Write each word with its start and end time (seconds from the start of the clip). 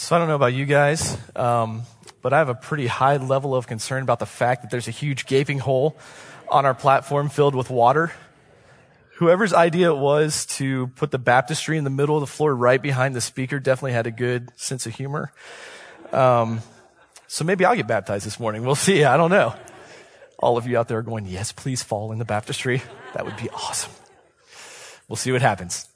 So 0.00 0.14
I 0.14 0.20
don't 0.20 0.28
know 0.28 0.36
about 0.36 0.54
you 0.54 0.64
guys, 0.64 1.18
um, 1.34 1.82
but 2.22 2.32
I 2.32 2.38
have 2.38 2.48
a 2.48 2.54
pretty 2.54 2.86
high 2.86 3.16
level 3.16 3.52
of 3.56 3.66
concern 3.66 4.04
about 4.04 4.20
the 4.20 4.26
fact 4.26 4.62
that 4.62 4.70
there's 4.70 4.86
a 4.86 4.92
huge 4.92 5.26
gaping 5.26 5.58
hole 5.58 5.96
on 6.48 6.64
our 6.64 6.72
platform 6.72 7.28
filled 7.28 7.56
with 7.56 7.68
water. 7.68 8.12
Whoever's 9.16 9.52
idea 9.52 9.90
it 9.90 9.98
was 9.98 10.46
to 10.46 10.86
put 10.94 11.10
the 11.10 11.18
baptistry 11.18 11.76
in 11.76 11.82
the 11.82 11.90
middle 11.90 12.14
of 12.14 12.20
the 12.20 12.28
floor 12.28 12.54
right 12.54 12.80
behind 12.80 13.16
the 13.16 13.20
speaker 13.20 13.58
definitely 13.58 13.92
had 13.92 14.06
a 14.06 14.12
good 14.12 14.52
sense 14.54 14.86
of 14.86 14.94
humor. 14.94 15.32
Um, 16.12 16.62
so 17.26 17.44
maybe 17.44 17.64
I'll 17.64 17.74
get 17.74 17.88
baptized 17.88 18.24
this 18.24 18.38
morning. 18.38 18.64
We'll 18.64 18.76
see. 18.76 19.02
I 19.02 19.16
don't 19.16 19.32
know. 19.32 19.56
All 20.38 20.56
of 20.56 20.68
you 20.68 20.78
out 20.78 20.86
there 20.86 20.98
are 20.98 21.02
going, 21.02 21.26
yes, 21.26 21.50
please 21.50 21.82
fall 21.82 22.12
in 22.12 22.18
the 22.18 22.24
baptistry. 22.24 22.82
That 23.14 23.24
would 23.24 23.36
be 23.36 23.50
awesome. 23.50 23.90
We'll 25.08 25.16
see 25.16 25.32
what 25.32 25.42
happens. 25.42 25.88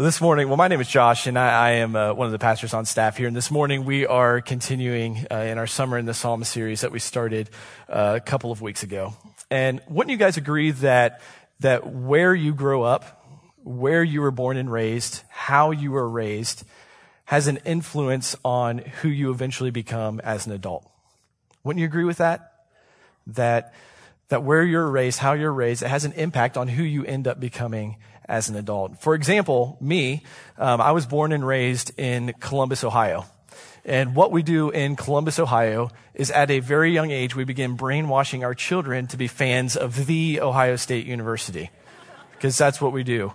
This 0.00 0.18
morning, 0.18 0.48
well, 0.48 0.56
my 0.56 0.68
name 0.68 0.80
is 0.80 0.88
Josh, 0.88 1.26
and 1.26 1.38
I, 1.38 1.48
I 1.48 1.70
am 1.72 1.94
uh, 1.94 2.14
one 2.14 2.24
of 2.24 2.32
the 2.32 2.38
pastors 2.38 2.72
on 2.72 2.86
staff 2.86 3.18
here. 3.18 3.26
And 3.26 3.36
this 3.36 3.50
morning, 3.50 3.84
we 3.84 4.06
are 4.06 4.40
continuing 4.40 5.26
uh, 5.30 5.36
in 5.40 5.58
our 5.58 5.66
Summer 5.66 5.98
in 5.98 6.06
the 6.06 6.14
Psalm 6.14 6.42
series 6.42 6.80
that 6.80 6.90
we 6.90 6.98
started 6.98 7.50
uh, 7.86 8.14
a 8.16 8.20
couple 8.20 8.50
of 8.50 8.62
weeks 8.62 8.82
ago. 8.82 9.12
And 9.50 9.82
wouldn't 9.90 10.10
you 10.10 10.16
guys 10.16 10.38
agree 10.38 10.70
that 10.70 11.20
that 11.58 11.92
where 11.92 12.34
you 12.34 12.54
grow 12.54 12.82
up, 12.82 13.26
where 13.62 14.02
you 14.02 14.22
were 14.22 14.30
born 14.30 14.56
and 14.56 14.72
raised, 14.72 15.20
how 15.28 15.70
you 15.70 15.90
were 15.90 16.08
raised, 16.08 16.64
has 17.26 17.46
an 17.46 17.58
influence 17.66 18.34
on 18.42 18.78
who 18.78 19.08
you 19.10 19.30
eventually 19.30 19.70
become 19.70 20.18
as 20.20 20.46
an 20.46 20.52
adult? 20.52 20.90
Wouldn't 21.62 21.78
you 21.78 21.86
agree 21.86 22.04
with 22.04 22.16
that? 22.16 22.54
That 23.26 23.74
that 24.30 24.44
where 24.44 24.62
you're 24.62 24.88
raised, 24.88 25.18
how 25.18 25.34
you're 25.34 25.52
raised, 25.52 25.82
it 25.82 25.88
has 25.88 26.06
an 26.06 26.12
impact 26.12 26.56
on 26.56 26.68
who 26.68 26.84
you 26.84 27.04
end 27.04 27.28
up 27.28 27.38
becoming 27.38 27.96
as 28.30 28.48
an 28.48 28.56
adult. 28.56 29.02
For 29.02 29.14
example, 29.14 29.76
me, 29.80 30.22
um, 30.56 30.80
I 30.80 30.92
was 30.92 31.04
born 31.04 31.32
and 31.32 31.44
raised 31.44 31.90
in 31.98 32.32
Columbus, 32.38 32.84
Ohio. 32.84 33.26
And 33.84 34.14
what 34.14 34.30
we 34.30 34.42
do 34.42 34.70
in 34.70 34.94
Columbus, 34.94 35.38
Ohio 35.38 35.90
is 36.14 36.30
at 36.30 36.50
a 36.50 36.60
very 36.60 36.92
young 36.92 37.10
age, 37.10 37.34
we 37.34 37.44
begin 37.44 37.74
brainwashing 37.74 38.44
our 38.44 38.54
children 38.54 39.08
to 39.08 39.16
be 39.16 39.26
fans 39.26 39.76
of 39.76 40.06
the 40.06 40.40
Ohio 40.40 40.76
State 40.76 41.06
University. 41.06 41.70
Because 42.32 42.56
that's 42.56 42.80
what 42.80 42.92
we 42.92 43.02
do. 43.02 43.32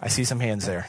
I 0.00 0.08
see 0.08 0.24
some 0.24 0.38
hands 0.38 0.66
there. 0.66 0.88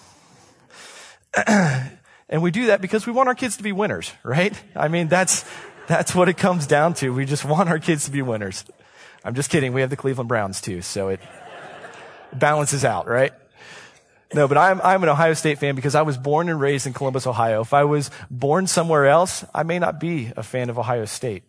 and 2.30 2.42
we 2.44 2.52
do 2.52 2.68
that 2.68 2.82
because 2.82 3.08
we 3.08 3.14
want 3.14 3.30
our 3.30 3.36
kids 3.36 3.58
to 3.58 3.64
be 3.64 3.72
winners, 3.72 4.12
right? 4.24 4.54
I 4.76 4.90
mean, 4.90 5.08
that's, 5.08 5.44
that's 5.88 6.14
what 6.14 6.30
it 6.30 6.38
comes 6.38 6.68
down 6.68 6.94
to. 6.96 7.10
We 7.10 7.26
just 7.26 7.46
want 7.46 7.68
our 7.70 7.80
kids 7.80 8.06
to 8.06 8.12
be 8.12 8.22
winners. 8.22 8.64
I'm 9.24 9.34
just 9.34 9.50
kidding. 9.50 9.74
We 9.74 9.82
have 9.82 9.90
the 9.90 9.98
Cleveland 9.98 10.28
Browns 10.28 10.62
too, 10.62 10.82
so 10.82 11.10
it 11.10 11.20
balances 12.34 12.86
out, 12.86 13.08
right? 13.08 13.34
No, 14.34 14.48
but 14.48 14.58
I'm, 14.58 14.80
I'm 14.82 15.02
an 15.02 15.10
Ohio 15.10 15.34
State 15.34 15.58
fan 15.58 15.74
because 15.74 15.96
I 15.96 16.04
was 16.04 16.18
born 16.18 16.50
and 16.50 16.62
raised 16.62 16.86
in 16.86 16.94
Columbus, 16.94 17.26
Ohio. 17.26 17.62
If 17.62 17.74
I 17.74 17.86
was 17.86 18.12
born 18.30 18.68
somewhere 18.68 19.08
else, 19.08 19.44
I 19.56 19.64
may 19.64 19.80
not 19.80 20.00
be 20.00 20.32
a 20.38 20.44
fan 20.44 20.70
of 20.70 20.78
Ohio 20.78 21.06
State. 21.06 21.44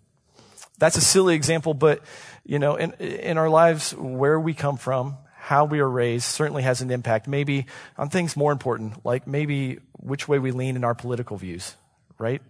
That's 0.78 0.96
a 0.96 1.02
silly 1.02 1.34
example, 1.34 1.74
but, 1.74 2.00
you 2.42 2.58
know, 2.58 2.76
in, 2.76 2.92
in 2.94 3.36
our 3.36 3.50
lives, 3.50 3.94
where 3.94 4.40
we 4.40 4.54
come 4.54 4.78
from, 4.78 5.18
how 5.36 5.66
we 5.66 5.80
are 5.80 5.88
raised 5.88 6.24
certainly 6.24 6.62
has 6.62 6.80
an 6.80 6.90
impact, 6.90 7.28
maybe 7.28 7.66
on 7.98 8.08
things 8.08 8.34
more 8.34 8.50
important, 8.50 9.04
like 9.04 9.26
maybe 9.26 9.80
which 9.98 10.26
way 10.26 10.38
we 10.38 10.50
lean 10.50 10.76
in 10.76 10.84
our 10.84 10.94
political 10.94 11.36
views, 11.36 11.74
right? 12.18 12.40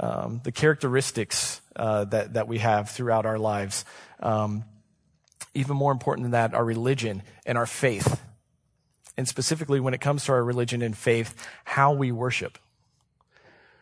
Um, 0.00 0.40
the 0.44 0.52
characteristics 0.52 1.60
uh, 1.74 2.04
that, 2.04 2.34
that 2.34 2.48
we 2.48 2.58
have 2.58 2.88
throughout 2.88 3.26
our 3.26 3.38
lives. 3.38 3.84
Um, 4.20 4.64
even 5.52 5.76
more 5.76 5.92
important 5.92 6.24
than 6.24 6.30
that, 6.32 6.54
our 6.54 6.64
religion 6.64 7.22
and 7.44 7.58
our 7.58 7.66
faith 7.66 8.18
and 9.16 9.26
specifically 9.26 9.80
when 9.80 9.94
it 9.94 10.00
comes 10.00 10.24
to 10.24 10.32
our 10.32 10.44
religion 10.44 10.82
and 10.82 10.96
faith, 10.96 11.34
how 11.64 11.92
we 11.92 12.12
worship. 12.12 12.58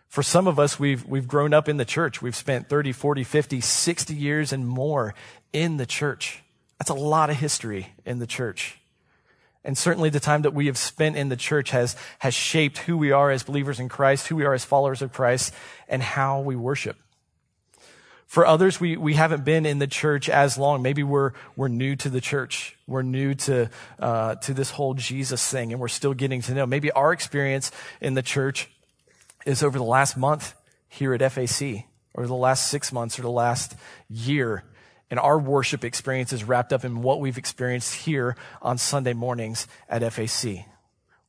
For 0.09 0.23
some 0.23 0.47
of 0.47 0.61
us, 0.61 0.79
we've, 0.79 1.05
we've 1.07 1.27
grown 1.27 1.53
up 1.53 1.69
in 1.69 1.77
the 1.77 1.85
church. 1.85 2.23
We've 2.23 2.37
spent 2.37 2.69
30, 2.69 2.93
40, 2.93 3.25
50, 3.25 3.61
60 3.61 4.15
years 4.15 4.53
and 4.53 4.67
more 4.67 5.15
in 5.53 5.77
the 5.77 5.87
church. 5.87 6.43
That's 6.79 6.91
a 6.91 6.95
lot 6.95 7.31
of 7.31 7.37
history 7.37 7.89
in 8.05 8.21
the 8.21 8.27
church. 8.27 8.79
And 9.65 9.77
certainly 9.77 10.11
the 10.11 10.21
time 10.21 10.43
that 10.43 10.53
we 10.53 10.67
have 10.67 10.77
spent 10.77 11.17
in 11.17 11.31
the 11.31 11.37
church 11.37 11.71
has, 11.71 11.97
has 12.19 12.35
shaped 12.35 12.79
who 12.79 12.97
we 12.97 13.11
are 13.11 13.31
as 13.31 13.43
believers 13.43 13.81
in 13.81 13.89
Christ, 13.89 14.29
who 14.29 14.37
we 14.37 14.45
are 14.45 14.53
as 14.53 14.65
followers 14.65 15.01
of 15.03 15.13
Christ, 15.13 15.55
and 15.89 16.03
how 16.03 16.41
we 16.41 16.55
worship. 16.55 16.97
For 18.35 18.45
others, 18.45 18.81
we, 18.81 18.97
we 18.97 19.15
haven't 19.15 19.45
been 19.45 19.65
in 19.65 19.79
the 19.79 19.87
church 19.87 20.29
as 20.29 20.59
long. 20.59 20.83
Maybe 20.83 21.05
we're, 21.05 21.35
we're 21.55 21.69
new 21.69 21.95
to 21.95 22.09
the 22.09 22.21
church. 22.21 22.77
We're 22.89 23.03
new 23.03 23.35
to, 23.35 23.71
uh, 24.01 24.35
to 24.35 24.53
this 24.53 24.71
whole 24.71 24.95
Jesus 24.95 25.49
thing 25.49 25.71
and 25.71 25.81
we're 25.81 25.87
still 25.87 26.15
getting 26.15 26.43
to 26.43 26.53
know. 26.53 26.67
Maybe 26.67 26.91
our 26.91 27.13
experience 27.13 27.71
in 28.01 28.15
the 28.15 28.23
church 28.23 28.69
is 29.47 29.63
over 29.63 29.79
the 29.79 29.85
last 29.85 30.17
month 30.17 30.53
here 30.89 31.15
at 31.15 31.33
FAC 31.33 31.85
or 32.13 32.27
the 32.27 32.35
last 32.35 32.67
six 32.67 32.93
months 32.93 33.21
or 33.21 33.23
the 33.23 33.31
last 33.31 33.77
year. 34.11 34.65
And 35.13 35.21
our 35.21 35.39
worship 35.39 35.85
experience 35.85 36.33
is 36.33 36.43
wrapped 36.43 36.73
up 36.73 36.85
in 36.85 37.03
what 37.03 37.21
we've 37.21 37.39
experienced 37.39 37.95
here 37.95 38.37
on 38.61 38.79
Sunday 38.79 39.13
mornings 39.13 39.69
at 39.89 40.03
FAC 40.13 40.67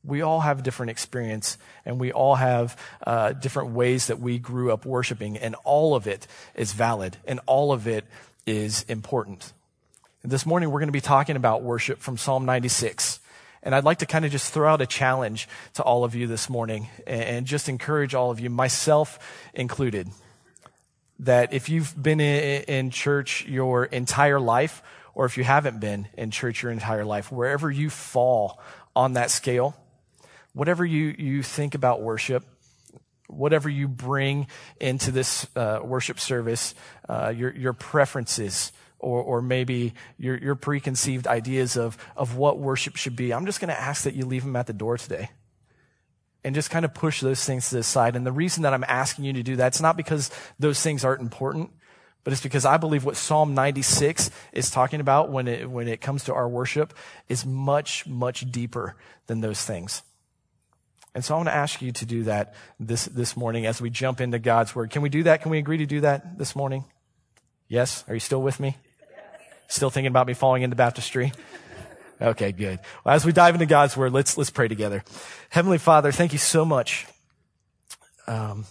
we 0.06 0.22
all 0.22 0.40
have 0.40 0.62
different 0.62 0.90
experience 0.90 1.58
and 1.84 1.98
we 1.98 2.12
all 2.12 2.36
have 2.36 2.78
uh, 3.06 3.32
different 3.32 3.70
ways 3.70 4.06
that 4.06 4.20
we 4.20 4.38
grew 4.38 4.72
up 4.72 4.86
worshiping 4.86 5.36
and 5.36 5.56
all 5.64 5.94
of 5.94 6.06
it 6.06 6.26
is 6.54 6.72
valid 6.72 7.16
and 7.26 7.40
all 7.46 7.72
of 7.72 7.86
it 7.86 8.04
is 8.46 8.84
important. 8.84 9.52
This 10.22 10.46
morning 10.46 10.70
we're 10.70 10.80
going 10.80 10.88
to 10.88 10.92
be 10.92 11.00
talking 11.00 11.36
about 11.36 11.62
worship 11.62 11.98
from 11.98 12.16
psalm 12.16 12.46
96 12.46 13.20
and 13.62 13.74
i'd 13.74 13.84
like 13.84 13.98
to 13.98 14.06
kind 14.06 14.24
of 14.24 14.30
just 14.30 14.52
throw 14.52 14.72
out 14.72 14.80
a 14.80 14.86
challenge 14.86 15.48
to 15.74 15.82
all 15.82 16.04
of 16.04 16.14
you 16.14 16.26
this 16.26 16.48
morning 16.48 16.88
and 17.06 17.46
just 17.46 17.68
encourage 17.68 18.14
all 18.14 18.30
of 18.30 18.40
you 18.40 18.50
myself 18.50 19.18
included 19.54 20.08
that 21.18 21.52
if 21.52 21.68
you've 21.68 22.00
been 22.00 22.20
in 22.20 22.90
church 22.90 23.44
your 23.46 23.84
entire 23.84 24.40
life 24.40 24.82
or 25.14 25.26
if 25.26 25.36
you 25.36 25.44
haven't 25.44 25.80
been 25.80 26.08
in 26.16 26.30
church 26.30 26.62
your 26.62 26.72
entire 26.72 27.04
life 27.04 27.32
wherever 27.32 27.70
you 27.70 27.88
fall 27.90 28.60
on 28.94 29.14
that 29.14 29.30
scale 29.30 29.76
whatever 30.56 30.86
you, 30.86 31.14
you 31.18 31.42
think 31.42 31.74
about 31.74 32.00
worship, 32.00 32.42
whatever 33.28 33.68
you 33.68 33.86
bring 33.86 34.46
into 34.80 35.10
this 35.10 35.46
uh, 35.54 35.80
worship 35.84 36.18
service, 36.18 36.74
uh, 37.10 37.28
your, 37.28 37.54
your 37.54 37.74
preferences, 37.74 38.72
or, 38.98 39.22
or 39.22 39.42
maybe 39.42 39.92
your, 40.16 40.38
your 40.38 40.54
preconceived 40.54 41.26
ideas 41.26 41.76
of, 41.76 41.98
of 42.16 42.38
what 42.38 42.58
worship 42.58 42.96
should 42.96 43.14
be, 43.14 43.34
I'm 43.34 43.44
just 43.44 43.60
going 43.60 43.68
to 43.68 43.78
ask 43.78 44.04
that 44.04 44.14
you 44.14 44.24
leave 44.24 44.44
them 44.44 44.56
at 44.56 44.66
the 44.66 44.72
door 44.72 44.96
today. 44.96 45.28
And 46.42 46.54
just 46.54 46.70
kind 46.70 46.86
of 46.86 46.94
push 46.94 47.20
those 47.20 47.44
things 47.44 47.68
to 47.68 47.74
the 47.74 47.82
side. 47.82 48.16
And 48.16 48.24
the 48.24 48.32
reason 48.32 48.62
that 48.62 48.72
I'm 48.72 48.84
asking 48.84 49.26
you 49.26 49.34
to 49.34 49.42
do 49.42 49.56
that, 49.56 49.66
it's 49.66 49.82
not 49.82 49.98
because 49.98 50.30
those 50.58 50.80
things 50.80 51.04
aren't 51.04 51.20
important, 51.20 51.70
but 52.24 52.32
it's 52.32 52.42
because 52.42 52.64
I 52.64 52.78
believe 52.78 53.04
what 53.04 53.16
Psalm 53.16 53.54
96 53.54 54.30
is 54.52 54.70
talking 54.70 55.00
about 55.00 55.30
when 55.30 55.48
it, 55.48 55.68
when 55.68 55.86
it 55.86 56.00
comes 56.00 56.24
to 56.24 56.34
our 56.34 56.48
worship 56.48 56.94
is 57.28 57.44
much, 57.44 58.06
much 58.06 58.50
deeper 58.50 58.96
than 59.26 59.42
those 59.42 59.62
things. 59.62 60.02
And 61.16 61.24
so 61.24 61.32
I 61.32 61.38
want 61.38 61.48
to 61.48 61.54
ask 61.54 61.80
you 61.80 61.92
to 61.92 62.04
do 62.04 62.24
that 62.24 62.52
this, 62.78 63.06
this 63.06 63.38
morning 63.38 63.64
as 63.64 63.80
we 63.80 63.88
jump 63.88 64.20
into 64.20 64.38
God's 64.38 64.74
Word. 64.74 64.90
Can 64.90 65.00
we 65.00 65.08
do 65.08 65.22
that? 65.22 65.40
Can 65.40 65.50
we 65.50 65.56
agree 65.56 65.78
to 65.78 65.86
do 65.86 66.02
that 66.02 66.36
this 66.36 66.54
morning? 66.54 66.84
Yes? 67.68 68.04
Are 68.06 68.12
you 68.12 68.20
still 68.20 68.42
with 68.42 68.60
me? 68.60 68.76
Still 69.66 69.88
thinking 69.88 70.10
about 70.10 70.26
me 70.26 70.34
falling 70.34 70.62
into 70.62 70.76
baptistry? 70.76 71.32
Okay, 72.20 72.52
good. 72.52 72.80
Well, 73.02 73.14
as 73.14 73.24
we 73.24 73.32
dive 73.32 73.54
into 73.54 73.64
God's 73.64 73.96
Word, 73.96 74.12
let's, 74.12 74.36
let's 74.36 74.50
pray 74.50 74.68
together. 74.68 75.04
Heavenly 75.48 75.78
Father, 75.78 76.12
thank 76.12 76.34
you 76.34 76.38
so 76.38 76.66
much 76.66 77.06
um, 78.26 78.66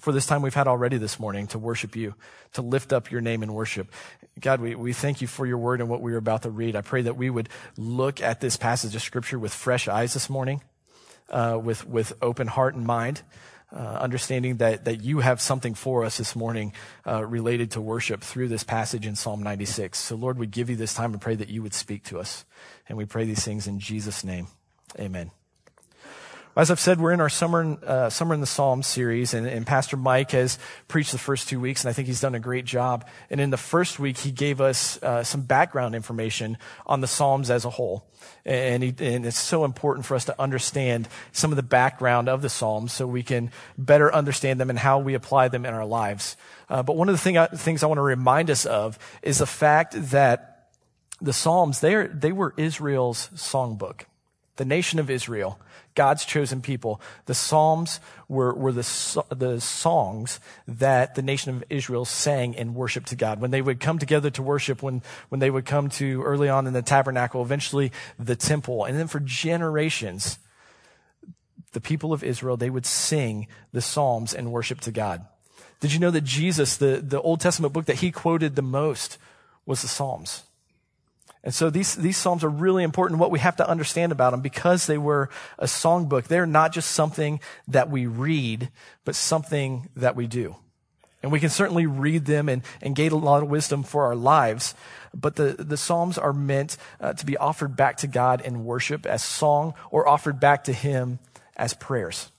for 0.00 0.10
this 0.10 0.26
time 0.26 0.42
we've 0.42 0.54
had 0.54 0.66
already 0.66 0.96
this 0.96 1.20
morning 1.20 1.46
to 1.46 1.58
worship 1.60 1.94
you, 1.94 2.16
to 2.54 2.62
lift 2.62 2.92
up 2.92 3.12
your 3.12 3.20
name 3.20 3.44
in 3.44 3.54
worship. 3.54 3.92
God, 4.40 4.60
we, 4.60 4.74
we 4.74 4.92
thank 4.92 5.20
you 5.20 5.28
for 5.28 5.46
your 5.46 5.58
word 5.58 5.80
and 5.80 5.88
what 5.88 6.00
we 6.00 6.14
are 6.14 6.16
about 6.16 6.42
to 6.42 6.50
read. 6.50 6.74
I 6.74 6.80
pray 6.80 7.02
that 7.02 7.16
we 7.16 7.30
would 7.30 7.48
look 7.76 8.20
at 8.20 8.40
this 8.40 8.56
passage 8.56 8.96
of 8.96 9.02
scripture 9.02 9.38
with 9.38 9.54
fresh 9.54 9.86
eyes 9.86 10.14
this 10.14 10.28
morning 10.28 10.60
uh, 11.30 11.58
with, 11.62 11.86
with 11.86 12.12
open 12.22 12.46
heart 12.46 12.74
and 12.74 12.86
mind, 12.86 13.22
uh, 13.72 13.78
understanding 13.78 14.58
that, 14.58 14.84
that 14.84 15.02
you 15.02 15.20
have 15.20 15.40
something 15.40 15.74
for 15.74 16.04
us 16.04 16.18
this 16.18 16.36
morning 16.36 16.72
uh, 17.06 17.24
related 17.24 17.72
to 17.72 17.80
worship 17.80 18.22
through 18.22 18.48
this 18.48 18.62
passage 18.64 19.06
in 19.06 19.16
Psalm 19.16 19.42
96. 19.42 19.98
So, 19.98 20.14
Lord, 20.14 20.38
we 20.38 20.46
give 20.46 20.70
you 20.70 20.76
this 20.76 20.94
time 20.94 21.12
and 21.12 21.20
pray 21.20 21.34
that 21.34 21.48
you 21.48 21.62
would 21.62 21.74
speak 21.74 22.04
to 22.04 22.20
us. 22.20 22.44
And 22.88 22.96
we 22.96 23.04
pray 23.04 23.24
these 23.24 23.44
things 23.44 23.66
in 23.66 23.80
Jesus' 23.80 24.22
name. 24.22 24.46
Amen. 24.98 25.30
As 26.56 26.70
I've 26.70 26.78
said, 26.78 27.00
we're 27.00 27.10
in 27.10 27.20
our 27.20 27.28
summer, 27.28 27.76
uh, 27.84 28.10
summer 28.10 28.32
in 28.32 28.40
the 28.40 28.46
Psalms 28.46 28.86
series, 28.86 29.34
and, 29.34 29.44
and, 29.44 29.66
Pastor 29.66 29.96
Mike 29.96 30.30
has 30.30 30.56
preached 30.86 31.10
the 31.10 31.18
first 31.18 31.48
two 31.48 31.58
weeks, 31.58 31.82
and 31.82 31.90
I 31.90 31.92
think 31.92 32.06
he's 32.06 32.20
done 32.20 32.36
a 32.36 32.40
great 32.40 32.64
job. 32.64 33.08
And 33.28 33.40
in 33.40 33.50
the 33.50 33.56
first 33.56 33.98
week, 33.98 34.18
he 34.18 34.30
gave 34.30 34.60
us 34.60 35.02
uh, 35.02 35.24
some 35.24 35.40
background 35.40 35.96
information 35.96 36.56
on 36.86 37.00
the 37.00 37.08
Psalms 37.08 37.50
as 37.50 37.64
a 37.64 37.70
whole. 37.70 38.06
And, 38.44 38.84
he, 38.84 38.94
and, 39.00 39.26
it's 39.26 39.36
so 39.36 39.64
important 39.64 40.06
for 40.06 40.14
us 40.14 40.26
to 40.26 40.40
understand 40.40 41.08
some 41.32 41.50
of 41.50 41.56
the 41.56 41.64
background 41.64 42.28
of 42.28 42.40
the 42.40 42.48
Psalms 42.48 42.92
so 42.92 43.04
we 43.04 43.24
can 43.24 43.50
better 43.76 44.14
understand 44.14 44.60
them 44.60 44.70
and 44.70 44.78
how 44.78 45.00
we 45.00 45.14
apply 45.14 45.48
them 45.48 45.66
in 45.66 45.74
our 45.74 45.86
lives. 45.86 46.36
Uh, 46.68 46.84
but 46.84 46.94
one 46.94 47.08
of 47.08 47.14
the 47.14 47.20
thing 47.20 47.36
I, 47.36 47.46
things 47.46 47.82
I 47.82 47.88
want 47.88 47.98
to 47.98 48.02
remind 48.02 48.48
us 48.48 48.64
of 48.64 48.96
is 49.22 49.38
the 49.38 49.46
fact 49.46 49.94
that 50.10 50.68
the 51.20 51.32
Psalms, 51.32 51.80
they, 51.80 51.96
are, 51.96 52.06
they 52.06 52.30
were 52.30 52.54
Israel's 52.56 53.28
songbook. 53.34 54.02
The 54.54 54.64
nation 54.64 55.00
of 55.00 55.10
Israel 55.10 55.58
God's 55.94 56.24
chosen 56.24 56.60
people. 56.60 57.00
The 57.26 57.34
Psalms 57.34 58.00
were, 58.28 58.52
were 58.54 58.72
the, 58.72 59.24
the 59.34 59.60
songs 59.60 60.40
that 60.66 61.14
the 61.14 61.22
nation 61.22 61.54
of 61.54 61.64
Israel 61.70 62.04
sang 62.04 62.54
in 62.54 62.74
worship 62.74 63.06
to 63.06 63.16
God. 63.16 63.40
When 63.40 63.50
they 63.50 63.62
would 63.62 63.80
come 63.80 63.98
together 63.98 64.30
to 64.30 64.42
worship, 64.42 64.82
when, 64.82 65.02
when 65.28 65.38
they 65.40 65.50
would 65.50 65.66
come 65.66 65.88
to 65.90 66.22
early 66.22 66.48
on 66.48 66.66
in 66.66 66.72
the 66.72 66.82
tabernacle, 66.82 67.42
eventually 67.42 67.92
the 68.18 68.36
temple. 68.36 68.84
And 68.84 68.98
then 68.98 69.06
for 69.06 69.20
generations, 69.20 70.38
the 71.72 71.80
people 71.80 72.12
of 72.12 72.24
Israel, 72.24 72.56
they 72.56 72.70
would 72.70 72.86
sing 72.86 73.46
the 73.72 73.82
Psalms 73.82 74.34
and 74.34 74.50
worship 74.50 74.80
to 74.80 74.90
God. 74.90 75.26
Did 75.80 75.92
you 75.92 76.00
know 76.00 76.10
that 76.10 76.24
Jesus, 76.24 76.76
the, 76.76 77.02
the 77.04 77.20
Old 77.20 77.40
Testament 77.40 77.72
book 77.72 77.84
that 77.86 77.96
he 77.96 78.10
quoted 78.10 78.56
the 78.56 78.62
most 78.62 79.18
was 79.66 79.82
the 79.82 79.88
Psalms? 79.88 80.44
And 81.44 81.54
so 81.54 81.68
these, 81.68 81.94
these 81.94 82.16
Psalms 82.16 82.42
are 82.42 82.48
really 82.48 82.82
important. 82.82 83.20
What 83.20 83.30
we 83.30 83.38
have 83.38 83.56
to 83.56 83.68
understand 83.68 84.12
about 84.12 84.30
them 84.30 84.40
because 84.40 84.86
they 84.86 84.96
were 84.96 85.28
a 85.58 85.66
songbook, 85.66 86.24
they're 86.24 86.46
not 86.46 86.72
just 86.72 86.92
something 86.92 87.38
that 87.68 87.90
we 87.90 88.06
read, 88.06 88.70
but 89.04 89.14
something 89.14 89.90
that 89.94 90.16
we 90.16 90.26
do. 90.26 90.56
And 91.22 91.30
we 91.30 91.40
can 91.40 91.50
certainly 91.50 91.86
read 91.86 92.24
them 92.24 92.48
and, 92.48 92.62
and 92.80 92.96
gain 92.96 93.12
a 93.12 93.16
lot 93.16 93.42
of 93.42 93.50
wisdom 93.50 93.82
for 93.82 94.04
our 94.04 94.14
lives. 94.14 94.74
But 95.14 95.36
the, 95.36 95.54
the 95.58 95.76
Psalms 95.76 96.16
are 96.16 96.32
meant 96.32 96.78
uh, 96.98 97.12
to 97.12 97.26
be 97.26 97.36
offered 97.36 97.76
back 97.76 97.98
to 97.98 98.06
God 98.06 98.40
in 98.40 98.64
worship 98.64 99.04
as 99.06 99.22
song 99.22 99.74
or 99.90 100.08
offered 100.08 100.40
back 100.40 100.64
to 100.64 100.72
Him 100.72 101.18
as 101.56 101.74
prayers. 101.74 102.30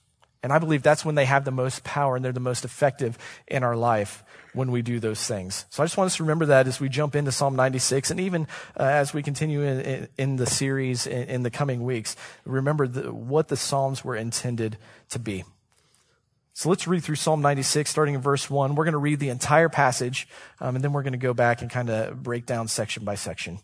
And 0.42 0.52
I 0.52 0.58
believe 0.58 0.82
that's 0.82 1.04
when 1.04 1.14
they 1.14 1.24
have 1.24 1.44
the 1.44 1.50
most 1.50 1.82
power 1.84 2.16
and 2.16 2.24
they're 2.24 2.32
the 2.32 2.40
most 2.40 2.64
effective 2.64 3.18
in 3.48 3.62
our 3.64 3.76
life 3.76 4.24
when 4.56 4.70
we 4.70 4.80
do 4.80 4.98
those 4.98 5.24
things. 5.26 5.66
So 5.68 5.82
I 5.82 5.86
just 5.86 5.98
want 5.98 6.06
us 6.06 6.16
to 6.16 6.22
remember 6.22 6.46
that 6.46 6.66
as 6.66 6.80
we 6.80 6.88
jump 6.88 7.14
into 7.14 7.30
Psalm 7.30 7.56
96 7.56 8.10
and 8.10 8.18
even 8.18 8.48
uh, 8.80 8.84
as 8.84 9.12
we 9.12 9.22
continue 9.22 9.60
in, 9.62 9.80
in, 9.80 10.08
in 10.16 10.36
the 10.36 10.46
series 10.46 11.06
in, 11.06 11.28
in, 11.28 11.42
the 11.42 11.50
coming 11.50 11.84
weeks, 11.84 12.16
remember 12.46 12.88
the, 12.88 13.12
what 13.12 13.48
the 13.48 13.56
Psalms 13.56 14.02
were 14.02 14.16
intended 14.16 14.78
to 15.10 15.18
be. 15.18 15.44
So 16.54 16.70
let's 16.70 16.88
read 16.88 17.04
through 17.04 17.16
Psalm 17.16 17.42
96, 17.42 17.90
starting 17.90 18.14
in 18.14 18.22
verse 18.22 18.48
1. 18.48 18.74
We're 18.74 18.84
going 18.84 18.92
to 18.92 18.98
read 18.98 19.20
the 19.20 19.28
entire 19.28 19.68
passage, 19.68 20.26
um, 20.58 20.74
and 20.74 20.82
then 20.82 20.94
we're 20.94 21.02
going 21.02 21.12
to 21.12 21.18
go 21.18 21.34
back 21.34 21.60
and 21.60 21.70
kind 21.70 21.90
of 21.90 22.22
break 22.22 22.46
down 22.46 22.66
section 22.66 23.04
by 23.04 23.14
section. 23.14 23.58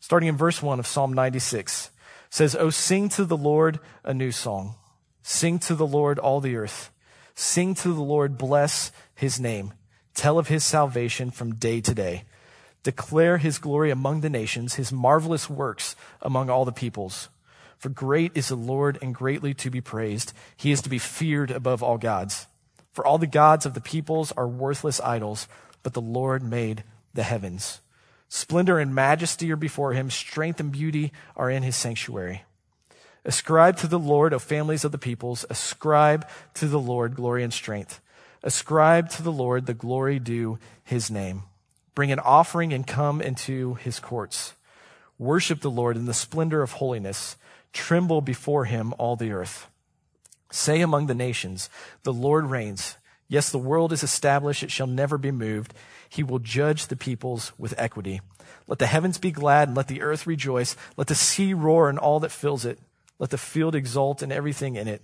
Starting 0.00 0.30
in 0.30 0.36
verse 0.38 0.62
1 0.62 0.78
of 0.78 0.86
Psalm 0.86 1.12
96 1.12 1.90
says, 2.30 2.56
Oh, 2.58 2.70
sing 2.70 3.10
to 3.10 3.26
the 3.26 3.36
Lord 3.36 3.80
a 4.02 4.14
new 4.14 4.32
song. 4.32 4.76
Sing 5.22 5.58
to 5.58 5.74
the 5.74 5.86
Lord 5.86 6.18
all 6.18 6.40
the 6.40 6.56
earth. 6.56 6.90
Sing 7.34 7.74
to 7.74 7.92
the 7.92 8.00
Lord, 8.00 8.38
bless 8.38 8.92
his 9.14 9.38
name. 9.38 9.74
Tell 10.14 10.38
of 10.38 10.48
his 10.48 10.64
salvation 10.64 11.30
from 11.30 11.54
day 11.54 11.80
to 11.80 11.94
day. 11.94 12.24
Declare 12.82 13.38
his 13.38 13.58
glory 13.58 13.90
among 13.90 14.20
the 14.20 14.30
nations, 14.30 14.74
his 14.74 14.92
marvelous 14.92 15.48
works 15.48 15.94
among 16.20 16.50
all 16.50 16.64
the 16.64 16.72
peoples. 16.72 17.28
For 17.78 17.88
great 17.88 18.32
is 18.34 18.48
the 18.48 18.56
Lord 18.56 18.98
and 19.00 19.14
greatly 19.14 19.54
to 19.54 19.70
be 19.70 19.80
praised. 19.80 20.32
He 20.56 20.70
is 20.70 20.82
to 20.82 20.88
be 20.88 20.98
feared 20.98 21.50
above 21.50 21.82
all 21.82 21.98
gods. 21.98 22.46
For 22.92 23.06
all 23.06 23.18
the 23.18 23.26
gods 23.26 23.66
of 23.66 23.74
the 23.74 23.80
peoples 23.80 24.32
are 24.32 24.46
worthless 24.46 25.00
idols, 25.00 25.48
but 25.82 25.94
the 25.94 26.00
Lord 26.00 26.42
made 26.42 26.84
the 27.14 27.22
heavens. 27.22 27.80
Splendor 28.28 28.78
and 28.78 28.94
majesty 28.94 29.50
are 29.52 29.56
before 29.56 29.92
him. 29.92 30.10
Strength 30.10 30.60
and 30.60 30.72
beauty 30.72 31.12
are 31.36 31.50
in 31.50 31.62
his 31.62 31.76
sanctuary. 31.76 32.44
Ascribe 33.24 33.76
to 33.78 33.86
the 33.86 33.98
Lord, 33.98 34.34
O 34.34 34.38
families 34.38 34.84
of 34.84 34.92
the 34.92 34.98
peoples. 34.98 35.44
Ascribe 35.48 36.26
to 36.54 36.66
the 36.66 36.78
Lord 36.78 37.14
glory 37.14 37.44
and 37.44 37.52
strength. 37.52 38.00
Ascribe 38.42 39.08
to 39.10 39.22
the 39.22 39.32
Lord 39.32 39.66
the 39.66 39.74
glory 39.74 40.18
due 40.18 40.58
his 40.82 41.10
name. 41.10 41.44
Bring 41.94 42.10
an 42.10 42.18
offering 42.18 42.72
and 42.72 42.86
come 42.86 43.20
into 43.20 43.74
his 43.74 44.00
courts. 44.00 44.54
Worship 45.18 45.60
the 45.60 45.70
Lord 45.70 45.96
in 45.96 46.06
the 46.06 46.14
splendor 46.14 46.62
of 46.62 46.72
holiness. 46.72 47.36
Tremble 47.72 48.20
before 48.20 48.64
him, 48.64 48.94
all 48.98 49.14
the 49.14 49.30
earth. 49.30 49.68
Say 50.50 50.80
among 50.80 51.06
the 51.06 51.14
nations, 51.14 51.70
the 52.02 52.12
Lord 52.12 52.46
reigns. 52.46 52.96
Yes, 53.28 53.50
the 53.50 53.58
world 53.58 53.92
is 53.92 54.02
established. 54.02 54.62
It 54.62 54.70
shall 54.70 54.86
never 54.86 55.16
be 55.16 55.30
moved. 55.30 55.72
He 56.08 56.22
will 56.22 56.38
judge 56.38 56.88
the 56.88 56.96
peoples 56.96 57.52
with 57.56 57.74
equity. 57.78 58.20
Let 58.66 58.78
the 58.78 58.86
heavens 58.86 59.18
be 59.18 59.30
glad 59.30 59.68
and 59.68 59.76
let 59.76 59.88
the 59.88 60.02
earth 60.02 60.26
rejoice. 60.26 60.76
Let 60.96 61.06
the 61.06 61.14
sea 61.14 61.54
roar 61.54 61.88
and 61.88 61.98
all 61.98 62.20
that 62.20 62.32
fills 62.32 62.64
it. 62.64 62.78
Let 63.18 63.30
the 63.30 63.38
field 63.38 63.74
exult 63.74 64.20
and 64.20 64.32
everything 64.32 64.76
in 64.76 64.88
it. 64.88 65.00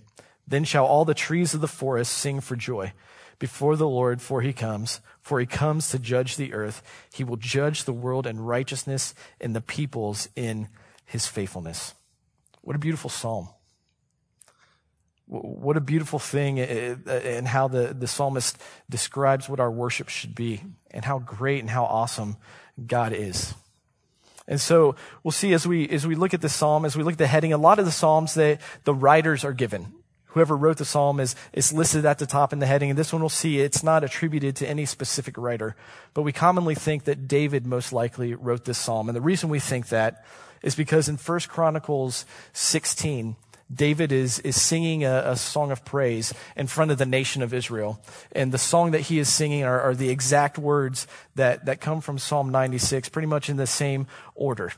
Then 0.47 0.65
shall 0.65 0.85
all 0.85 1.05
the 1.05 1.13
trees 1.13 1.53
of 1.53 1.61
the 1.61 1.67
forest 1.67 2.11
sing 2.11 2.41
for 2.41 2.55
joy 2.55 2.93
before 3.39 3.77
the 3.77 3.87
Lord, 3.87 4.21
for 4.21 4.41
he 4.41 4.53
comes, 4.53 4.99
for 5.21 5.39
he 5.39 5.45
comes 5.45 5.89
to 5.89 5.99
judge 5.99 6.35
the 6.35 6.53
earth. 6.53 6.83
He 7.13 7.23
will 7.23 7.37
judge 7.37 7.85
the 7.85 7.93
world 7.93 8.27
in 8.27 8.39
righteousness 8.39 9.15
and 9.39 9.55
the 9.55 9.61
peoples 9.61 10.27
in 10.35 10.67
his 11.05 11.25
faithfulness. 11.25 11.93
What 12.61 12.75
a 12.75 12.79
beautiful 12.79 13.09
psalm. 13.09 13.49
What 15.27 15.77
a 15.77 15.81
beautiful 15.81 16.19
thing 16.19 16.59
eh, 16.59 16.95
eh, 17.05 17.37
and 17.37 17.47
how 17.47 17.67
the, 17.67 17.95
the 17.97 18.07
psalmist 18.07 18.57
describes 18.89 19.47
what 19.47 19.59
our 19.59 19.71
worship 19.71 20.09
should 20.09 20.35
be 20.35 20.63
and 20.91 21.05
how 21.05 21.19
great 21.19 21.59
and 21.59 21.69
how 21.69 21.85
awesome 21.85 22.37
God 22.85 23.13
is. 23.13 23.53
And 24.47 24.59
so 24.59 24.95
we'll 25.23 25.31
see 25.31 25.53
as 25.53 25.67
we, 25.67 25.87
as 25.89 26.07
we 26.07 26.15
look 26.15 26.33
at 26.33 26.41
the 26.41 26.49
psalm, 26.49 26.83
as 26.83 26.97
we 26.97 27.03
look 27.03 27.13
at 27.13 27.19
the 27.19 27.27
heading, 27.27 27.53
a 27.53 27.57
lot 27.57 27.77
of 27.77 27.85
the 27.85 27.91
psalms 27.91 28.33
that 28.33 28.59
the 28.83 28.93
writers 28.93 29.45
are 29.45 29.53
given. 29.53 29.93
Whoever 30.29 30.55
wrote 30.55 30.77
the 30.77 30.85
psalm 30.85 31.19
is, 31.19 31.35
is 31.53 31.73
listed 31.73 32.05
at 32.05 32.19
the 32.19 32.25
top 32.25 32.53
in 32.53 32.59
the 32.59 32.65
heading. 32.65 32.89
And 32.89 32.99
this 32.99 33.11
one 33.11 33.21
we'll 33.21 33.29
see 33.29 33.59
it's 33.59 33.83
not 33.83 34.03
attributed 34.03 34.55
to 34.57 34.69
any 34.69 34.85
specific 34.85 35.37
writer. 35.37 35.75
But 36.13 36.21
we 36.21 36.31
commonly 36.31 36.75
think 36.75 37.05
that 37.05 37.27
David 37.27 37.65
most 37.65 37.91
likely 37.91 38.35
wrote 38.35 38.65
this 38.65 38.77
psalm. 38.77 39.09
And 39.09 39.15
the 39.15 39.21
reason 39.21 39.49
we 39.49 39.59
think 39.59 39.89
that 39.89 40.23
is 40.61 40.75
because 40.75 41.09
in 41.09 41.17
1 41.17 41.39
Chronicles 41.41 42.25
16, 42.53 43.35
David 43.73 44.11
is, 44.11 44.39
is 44.39 44.59
singing 44.59 45.03
a, 45.03 45.23
a, 45.25 45.35
song 45.35 45.71
of 45.71 45.85
praise 45.85 46.33
in 46.55 46.65
front 46.65 46.89
of 46.89 46.97
the 46.97 47.05
nation 47.05 47.43
of 47.43 47.53
Israel. 47.53 48.01
And 48.31 48.51
the 48.51 48.57
song 48.57 48.91
that 48.91 49.01
he 49.01 49.19
is 49.19 49.29
singing 49.29 49.63
are, 49.63 49.79
are 49.79 49.95
the 49.95 50.09
exact 50.09 50.57
words 50.57 51.05
that, 51.35 51.65
that 51.65 51.79
come 51.79 52.01
from 52.01 52.17
Psalm 52.17 52.49
96, 52.49 53.09
pretty 53.09 53.27
much 53.27 53.47
in 53.47 53.57
the 53.57 53.67
same 53.67 54.07
order. 54.33 54.71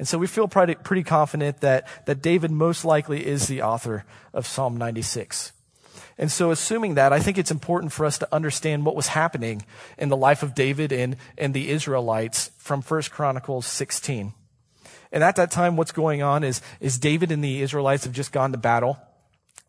And 0.00 0.08
so 0.08 0.16
we 0.16 0.26
feel 0.26 0.48
pretty, 0.48 1.02
confident 1.02 1.60
that, 1.60 1.86
that 2.06 2.22
David 2.22 2.50
most 2.50 2.86
likely 2.86 3.26
is 3.26 3.48
the 3.48 3.60
author 3.60 4.06
of 4.32 4.46
Psalm 4.46 4.78
96. 4.78 5.52
And 6.16 6.32
so 6.32 6.50
assuming 6.50 6.94
that, 6.94 7.12
I 7.12 7.20
think 7.20 7.36
it's 7.36 7.50
important 7.50 7.92
for 7.92 8.06
us 8.06 8.16
to 8.16 8.34
understand 8.34 8.86
what 8.86 8.96
was 8.96 9.08
happening 9.08 9.62
in 9.98 10.08
the 10.08 10.16
life 10.16 10.42
of 10.42 10.54
David 10.54 10.90
and, 10.90 11.16
and 11.36 11.52
the 11.52 11.68
Israelites 11.68 12.50
from 12.56 12.80
1 12.80 13.02
Chronicles 13.10 13.66
16. 13.66 14.32
And 15.12 15.22
at 15.22 15.36
that 15.36 15.50
time, 15.50 15.76
what's 15.76 15.92
going 15.92 16.22
on 16.22 16.44
is, 16.44 16.62
is 16.80 16.98
David 16.98 17.30
and 17.30 17.44
the 17.44 17.60
Israelites 17.60 18.04
have 18.04 18.14
just 18.14 18.32
gone 18.32 18.52
to 18.52 18.58
battle 18.58 18.96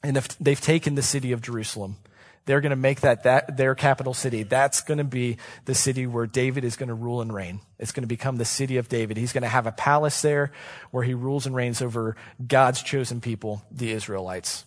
and 0.01 0.15
they've 0.39 0.61
taken 0.61 0.95
the 0.95 1.03
city 1.03 1.33
of 1.33 1.41
Jerusalem. 1.41 1.97
They're 2.45 2.61
going 2.61 2.71
to 2.71 2.75
make 2.75 3.01
that, 3.01 3.23
that 3.23 3.55
their 3.55 3.75
capital 3.75 4.13
city. 4.13 4.43
That's 4.43 4.81
going 4.81 4.97
to 4.97 5.03
be 5.03 5.37
the 5.65 5.75
city 5.75 6.07
where 6.07 6.25
David 6.25 6.63
is 6.63 6.75
going 6.75 6.89
to 6.89 6.95
rule 6.95 7.21
and 7.21 7.33
reign. 7.33 7.61
It's 7.77 7.91
going 7.91 8.03
to 8.03 8.07
become 8.07 8.37
the 8.37 8.45
city 8.45 8.77
of 8.77 8.89
David. 8.89 9.17
He's 9.17 9.33
going 9.33 9.43
to 9.43 9.47
have 9.47 9.67
a 9.67 9.71
palace 9.71 10.21
there 10.21 10.51
where 10.89 11.03
he 11.03 11.13
rules 11.13 11.45
and 11.45 11.55
reigns 11.55 11.81
over 11.81 12.15
God's 12.45 12.81
chosen 12.81 13.21
people, 13.21 13.61
the 13.71 13.91
Israelites. 13.91 14.65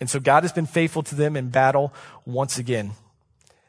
And 0.00 0.08
so 0.08 0.20
God 0.20 0.44
has 0.44 0.52
been 0.52 0.66
faithful 0.66 1.02
to 1.04 1.14
them 1.14 1.36
in 1.36 1.48
battle 1.48 1.92
once 2.24 2.58
again. 2.58 2.92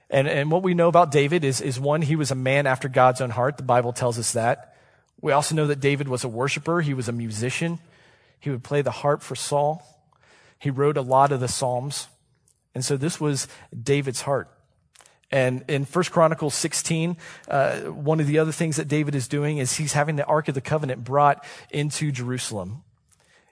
And, 0.09 0.27
and 0.27 0.51
what 0.51 0.63
we 0.63 0.73
know 0.73 0.87
about 0.87 1.11
David 1.11 1.43
is, 1.43 1.59
is 1.59 1.79
one, 1.79 2.01
he 2.01 2.15
was 2.15 2.31
a 2.31 2.35
man 2.35 2.67
after 2.67 2.87
God's 2.87 3.21
own 3.21 3.31
heart. 3.31 3.57
The 3.57 3.63
Bible 3.63 3.93
tells 3.93 4.19
us 4.19 4.33
that. 4.33 4.75
We 5.21 5.31
also 5.31 5.55
know 5.55 5.67
that 5.67 5.79
David 5.79 6.07
was 6.07 6.23
a 6.23 6.29
worshiper. 6.29 6.81
He 6.81 6.93
was 6.93 7.09
a 7.09 7.13
musician. 7.13 7.79
He 8.39 8.49
would 8.49 8.63
play 8.63 8.81
the 8.81 8.91
harp 8.91 9.21
for 9.21 9.35
Saul. 9.35 9.83
He 10.59 10.69
wrote 10.69 10.97
a 10.97 11.01
lot 11.01 11.31
of 11.31 11.39
the 11.39 11.47
Psalms. 11.47 12.07
And 12.77 12.85
so 12.85 12.95
this 12.95 13.19
was 13.19 13.47
David's 13.73 14.21
heart. 14.21 14.51
And 15.31 15.65
in 15.67 15.83
1 15.83 16.03
Chronicles 16.11 16.53
16, 16.53 17.17
uh, 17.47 17.79
one 17.79 18.19
of 18.19 18.27
the 18.27 18.37
other 18.37 18.51
things 18.51 18.75
that 18.75 18.87
David 18.87 19.15
is 19.15 19.27
doing 19.27 19.57
is 19.57 19.77
he's 19.77 19.93
having 19.93 20.15
the 20.15 20.25
Ark 20.25 20.47
of 20.47 20.53
the 20.53 20.61
Covenant 20.61 21.03
brought 21.03 21.43
into 21.71 22.11
Jerusalem. 22.11 22.83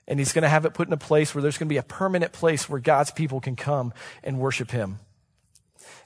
And 0.07 0.19
he's 0.19 0.31
going 0.31 0.43
to 0.43 0.47
have 0.47 0.63
it 0.63 0.75
put 0.75 0.87
in 0.87 0.93
a 0.93 0.97
place 0.97 1.33
where 1.33 1.41
there's 1.41 1.57
going 1.57 1.67
to 1.67 1.73
be 1.73 1.77
a 1.77 1.81
permanent 1.81 2.33
place 2.33 2.69
where 2.69 2.79
God's 2.79 3.09
people 3.09 3.41
can 3.41 3.55
come 3.55 3.93
and 4.23 4.37
worship 4.37 4.69
him. 4.69 4.99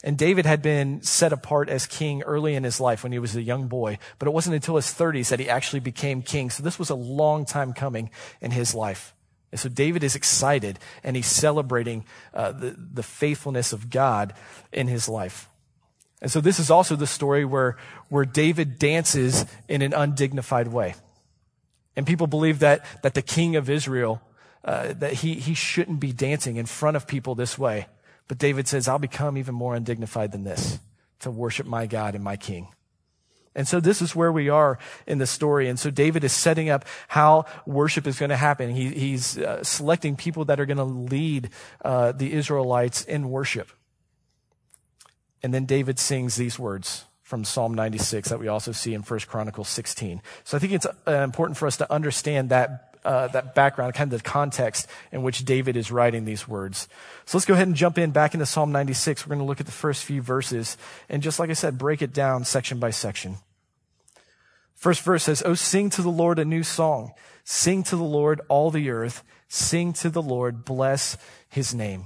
And 0.01 0.17
David 0.17 0.45
had 0.45 0.61
been 0.61 1.01
set 1.01 1.33
apart 1.33 1.67
as 1.67 1.87
king 1.87 2.23
early 2.23 2.55
in 2.55 2.63
his 2.63 2.79
life 2.79 3.03
when 3.03 3.11
he 3.11 3.19
was 3.19 3.35
a 3.35 3.41
young 3.41 3.67
boy, 3.67 3.99
but 4.17 4.29
it 4.29 4.31
wasn't 4.31 4.55
until 4.55 4.77
his 4.77 4.85
30s 4.85 5.27
that 5.27 5.41
he 5.41 5.49
actually 5.49 5.81
became 5.81 6.21
king. 6.21 6.51
So 6.51 6.63
this 6.63 6.79
was 6.79 6.89
a 6.89 6.95
long 6.95 7.43
time 7.43 7.73
coming 7.73 8.11
in 8.39 8.51
his 8.51 8.73
life. 8.73 9.13
And 9.51 9.59
so 9.59 9.69
David 9.69 10.03
is 10.03 10.15
excited 10.15 10.79
and 11.03 11.15
he's 11.15 11.27
celebrating 11.27 12.05
uh, 12.33 12.51
the, 12.51 12.75
the 12.93 13.03
faithfulness 13.03 13.73
of 13.73 13.89
God 13.89 14.33
in 14.71 14.87
his 14.87 15.09
life. 15.09 15.49
And 16.21 16.31
so 16.31 16.41
this 16.41 16.59
is 16.59 16.69
also 16.69 16.95
the 16.95 17.07
story 17.07 17.45
where, 17.45 17.77
where 18.09 18.25
David 18.25 18.77
dances 18.77 19.45
in 19.67 19.81
an 19.81 19.93
undignified 19.93 20.67
way. 20.67 20.95
And 21.95 22.05
people 22.05 22.27
believe 22.27 22.59
that, 22.59 22.85
that 23.01 23.13
the 23.13 23.21
king 23.21 23.55
of 23.55 23.69
Israel, 23.69 24.21
uh, 24.63 24.93
that 24.93 25.13
he, 25.13 25.35
he 25.35 25.53
shouldn't 25.53 25.99
be 25.99 26.11
dancing 26.11 26.57
in 26.57 26.65
front 26.65 26.97
of 26.97 27.07
people 27.07 27.35
this 27.35 27.57
way. 27.57 27.87
But 28.27 28.37
David 28.37 28.67
says, 28.67 28.87
I'll 28.87 28.99
become 28.99 29.37
even 29.37 29.55
more 29.55 29.75
undignified 29.75 30.31
than 30.31 30.43
this 30.43 30.79
to 31.21 31.31
worship 31.31 31.65
my 31.65 31.87
God 31.87 32.15
and 32.15 32.23
my 32.23 32.37
king. 32.37 32.67
And 33.59 33.67
so 33.67 33.81
this 33.81 34.01
is 34.01 34.15
where 34.15 34.31
we 34.31 34.47
are 34.47 34.79
in 35.05 35.17
the 35.17 35.27
story. 35.27 35.67
And 35.67 35.77
so 35.77 35.91
David 35.91 36.23
is 36.23 36.31
setting 36.31 36.69
up 36.69 36.85
how 37.09 37.43
worship 37.65 38.07
is 38.07 38.17
going 38.17 38.29
to 38.29 38.37
happen. 38.37 38.73
He, 38.73 38.87
he's 38.87 39.37
uh, 39.37 39.65
selecting 39.65 40.15
people 40.15 40.45
that 40.45 40.61
are 40.61 40.65
going 40.65 40.77
to 40.77 40.85
lead 40.85 41.49
uh, 41.83 42.13
the 42.13 42.31
Israelites 42.31 43.03
in 43.03 43.29
worship. 43.29 43.69
And 45.43 45.53
then 45.53 45.65
David 45.65 45.99
sings 45.99 46.37
these 46.37 46.57
words 46.57 47.03
from 47.21 47.43
Psalm 47.43 47.73
96 47.73 48.29
that 48.29 48.39
we 48.39 48.47
also 48.47 48.71
see 48.71 48.93
in 48.93 49.01
1 49.01 49.19
Chronicles 49.27 49.67
16. 49.67 50.21
So 50.45 50.55
I 50.55 50.61
think 50.61 50.71
it's 50.71 50.87
uh, 51.05 51.11
important 51.11 51.57
for 51.57 51.67
us 51.67 51.75
to 51.77 51.91
understand 51.91 52.51
that 52.51 52.85
uh, 53.03 53.27
that 53.29 53.55
background, 53.55 53.93
kind 53.93 54.11
of 54.13 54.23
the 54.23 54.29
context 54.29 54.87
in 55.11 55.23
which 55.23 55.43
David 55.45 55.77
is 55.77 55.89
writing 55.89 56.25
these 56.25 56.47
words. 56.47 56.87
So 57.25 57.37
let's 57.37 57.45
go 57.45 57.55
ahead 57.55 57.67
and 57.67 57.75
jump 57.75 57.97
in 57.97 58.11
back 58.11 58.33
into 58.33 58.45
Psalm 58.45 58.71
96. 58.71 59.25
We're 59.25 59.35
going 59.35 59.39
to 59.39 59.47
look 59.47 59.59
at 59.59 59.65
the 59.65 59.71
first 59.71 60.03
few 60.03 60.21
verses 60.21 60.77
and 61.09 61.23
just 61.23 61.39
like 61.39 61.49
I 61.49 61.53
said, 61.53 61.77
break 61.77 62.01
it 62.01 62.13
down 62.13 62.43
section 62.45 62.77
by 62.77 62.91
section. 62.91 63.37
First 64.79 65.01
verse 65.01 65.25
says, 65.25 65.43
Oh, 65.45 65.55
sing 65.55 65.89
to 65.91 66.01
the 66.01 66.09
Lord 66.09 66.39
a 66.39 66.45
new 66.45 66.63
song. 66.63 67.11
Sing 67.43 67.83
to 67.83 67.97
the 67.97 68.03
Lord 68.03 68.39
all 68.47 68.71
the 68.71 68.89
earth. 68.89 69.23
Sing 69.49 69.91
to 69.93 70.09
the 70.09 70.21
Lord. 70.21 70.63
Bless 70.63 71.17
his 71.49 71.75
name. 71.75 72.05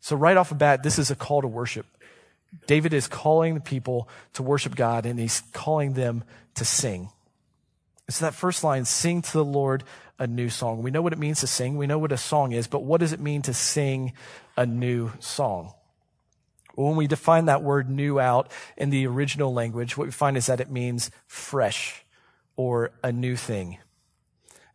So 0.00 0.14
right 0.14 0.36
off 0.36 0.50
the 0.50 0.54
bat, 0.54 0.82
this 0.82 0.98
is 0.98 1.10
a 1.10 1.16
call 1.16 1.40
to 1.40 1.48
worship. 1.48 1.86
David 2.66 2.92
is 2.92 3.08
calling 3.08 3.54
the 3.54 3.60
people 3.60 4.06
to 4.34 4.42
worship 4.42 4.76
God 4.76 5.06
and 5.06 5.18
he's 5.18 5.40
calling 5.54 5.94
them 5.94 6.24
to 6.56 6.64
sing. 6.66 7.08
So 8.10 8.26
that 8.26 8.34
first 8.34 8.62
line, 8.62 8.84
sing 8.84 9.22
to 9.22 9.32
the 9.32 9.44
Lord 9.44 9.82
a 10.18 10.26
new 10.26 10.50
song. 10.50 10.82
We 10.82 10.90
know 10.90 11.00
what 11.00 11.14
it 11.14 11.18
means 11.18 11.40
to 11.40 11.46
sing. 11.46 11.78
We 11.78 11.86
know 11.86 11.98
what 11.98 12.12
a 12.12 12.18
song 12.18 12.52
is, 12.52 12.66
but 12.66 12.82
what 12.82 13.00
does 13.00 13.14
it 13.14 13.20
mean 13.20 13.40
to 13.42 13.54
sing 13.54 14.12
a 14.58 14.66
new 14.66 15.10
song? 15.20 15.72
When 16.74 16.96
we 16.96 17.06
define 17.06 17.46
that 17.46 17.62
word 17.62 17.88
new 17.88 18.18
out 18.18 18.50
in 18.76 18.90
the 18.90 19.06
original 19.06 19.52
language, 19.52 19.96
what 19.96 20.06
we 20.06 20.12
find 20.12 20.36
is 20.36 20.46
that 20.46 20.60
it 20.60 20.70
means 20.70 21.10
fresh 21.26 22.04
or 22.56 22.92
a 23.02 23.12
new 23.12 23.36
thing. 23.36 23.78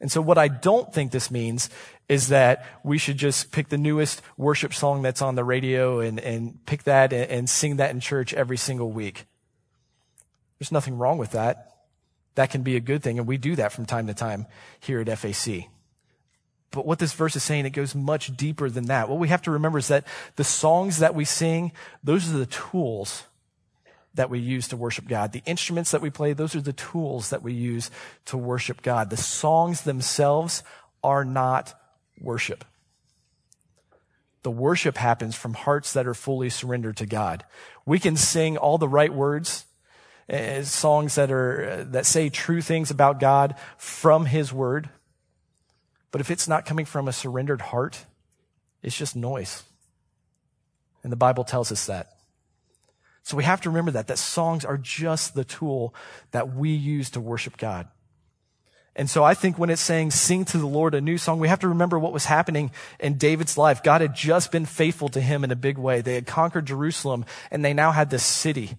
And 0.01 0.11
so 0.11 0.21
what 0.21 0.37
I 0.37 0.47
don't 0.47 0.93
think 0.93 1.11
this 1.11 1.29
means 1.29 1.69
is 2.07 2.29
that 2.29 2.65
we 2.83 2.97
should 2.97 3.17
just 3.17 3.51
pick 3.51 3.69
the 3.69 3.77
newest 3.77 4.21
worship 4.37 4.73
song 4.73 5.01
that's 5.01 5.21
on 5.21 5.35
the 5.35 5.43
radio 5.43 5.99
and, 5.99 6.19
and 6.19 6.65
pick 6.65 6.83
that 6.83 7.11
and, 7.11 7.29
and 7.29 7.49
sing 7.49 7.77
that 7.77 7.91
in 7.91 7.99
church 7.99 8.33
every 8.33 8.57
single 8.57 8.91
week. 8.91 9.25
There's 10.57 10.71
nothing 10.71 10.97
wrong 10.97 11.17
with 11.17 11.31
that. 11.31 11.65
That 12.35 12.49
can 12.49 12.61
be 12.61 12.75
a 12.75 12.79
good 12.79 13.03
thing, 13.03 13.17
and 13.17 13.27
we 13.27 13.37
do 13.37 13.55
that 13.57 13.73
from 13.73 13.85
time 13.85 14.07
to 14.07 14.13
time 14.13 14.47
here 14.79 15.01
at 15.01 15.19
FAC. 15.19 15.67
But 16.71 16.85
what 16.85 16.99
this 16.99 17.13
verse 17.13 17.35
is 17.35 17.43
saying, 17.43 17.65
it 17.65 17.71
goes 17.71 17.95
much 17.95 18.35
deeper 18.37 18.69
than 18.69 18.85
that. 18.85 19.09
What 19.09 19.19
we 19.19 19.29
have 19.29 19.41
to 19.43 19.51
remember 19.51 19.79
is 19.79 19.87
that 19.87 20.05
the 20.35 20.43
songs 20.43 20.99
that 20.99 21.15
we 21.15 21.25
sing, 21.25 21.71
those 22.03 22.29
are 22.29 22.37
the 22.37 22.45
tools 22.45 23.23
that 24.13 24.29
we 24.29 24.39
use 24.39 24.67
to 24.67 24.77
worship 24.77 25.07
God. 25.07 25.31
The 25.31 25.43
instruments 25.45 25.91
that 25.91 26.01
we 26.01 26.09
play, 26.09 26.33
those 26.33 26.55
are 26.55 26.61
the 26.61 26.73
tools 26.73 27.29
that 27.29 27.41
we 27.41 27.53
use 27.53 27.89
to 28.25 28.37
worship 28.37 28.81
God. 28.81 29.09
The 29.09 29.17
songs 29.17 29.81
themselves 29.81 30.63
are 31.03 31.25
not 31.25 31.73
worship. 32.19 32.65
The 34.43 34.51
worship 34.51 34.97
happens 34.97 35.35
from 35.35 35.53
hearts 35.53 35.93
that 35.93 36.07
are 36.07 36.13
fully 36.13 36.49
surrendered 36.49 36.97
to 36.97 37.05
God. 37.05 37.45
We 37.85 37.99
can 37.99 38.15
sing 38.15 38.57
all 38.57 38.77
the 38.77 38.87
right 38.87 39.13
words 39.13 39.65
uh, 40.31 40.61
songs 40.63 41.15
that 41.15 41.31
are, 41.31 41.83
that 41.85 42.05
say 42.05 42.29
true 42.29 42.61
things 42.61 42.91
about 42.91 43.19
God 43.19 43.55
from 43.77 44.25
His 44.25 44.53
Word. 44.53 44.89
But 46.11 46.21
if 46.21 46.31
it's 46.31 46.47
not 46.47 46.65
coming 46.65 46.85
from 46.85 47.07
a 47.07 47.13
surrendered 47.13 47.61
heart, 47.61 48.05
it's 48.81 48.97
just 48.97 49.15
noise. 49.15 49.63
And 51.03 51.11
the 51.11 51.17
Bible 51.17 51.43
tells 51.43 51.71
us 51.71 51.85
that. 51.85 52.15
So 53.23 53.37
we 53.37 53.43
have 53.43 53.61
to 53.61 53.69
remember 53.69 53.91
that, 53.91 54.07
that 54.07 54.17
songs 54.17 54.65
are 54.65 54.77
just 54.77 55.35
the 55.35 55.43
tool 55.43 55.93
that 56.31 56.55
we 56.55 56.71
use 56.71 57.11
to 57.11 57.19
worship 57.19 57.57
God. 57.57 57.87
And 58.95 59.09
so 59.09 59.23
I 59.23 59.33
think 59.33 59.57
when 59.57 59.69
it's 59.69 59.81
saying 59.81 60.11
sing 60.11 60.45
to 60.45 60.57
the 60.57 60.65
Lord 60.65 60.93
a 60.95 60.99
new 60.99 61.17
song, 61.17 61.39
we 61.39 61.47
have 61.47 61.59
to 61.59 61.69
remember 61.69 61.99
what 61.99 62.11
was 62.11 62.25
happening 62.25 62.71
in 62.99 63.17
David's 63.17 63.57
life. 63.57 63.83
God 63.83 64.01
had 64.01 64.15
just 64.15 64.51
been 64.51 64.65
faithful 64.65 65.09
to 65.09 65.21
him 65.21 65.43
in 65.43 65.51
a 65.51 65.55
big 65.55 65.77
way. 65.77 66.01
They 66.01 66.15
had 66.15 66.25
conquered 66.25 66.65
Jerusalem 66.65 67.23
and 67.51 67.63
they 67.63 67.73
now 67.73 67.91
had 67.91 68.09
this 68.09 68.25
city 68.25 68.75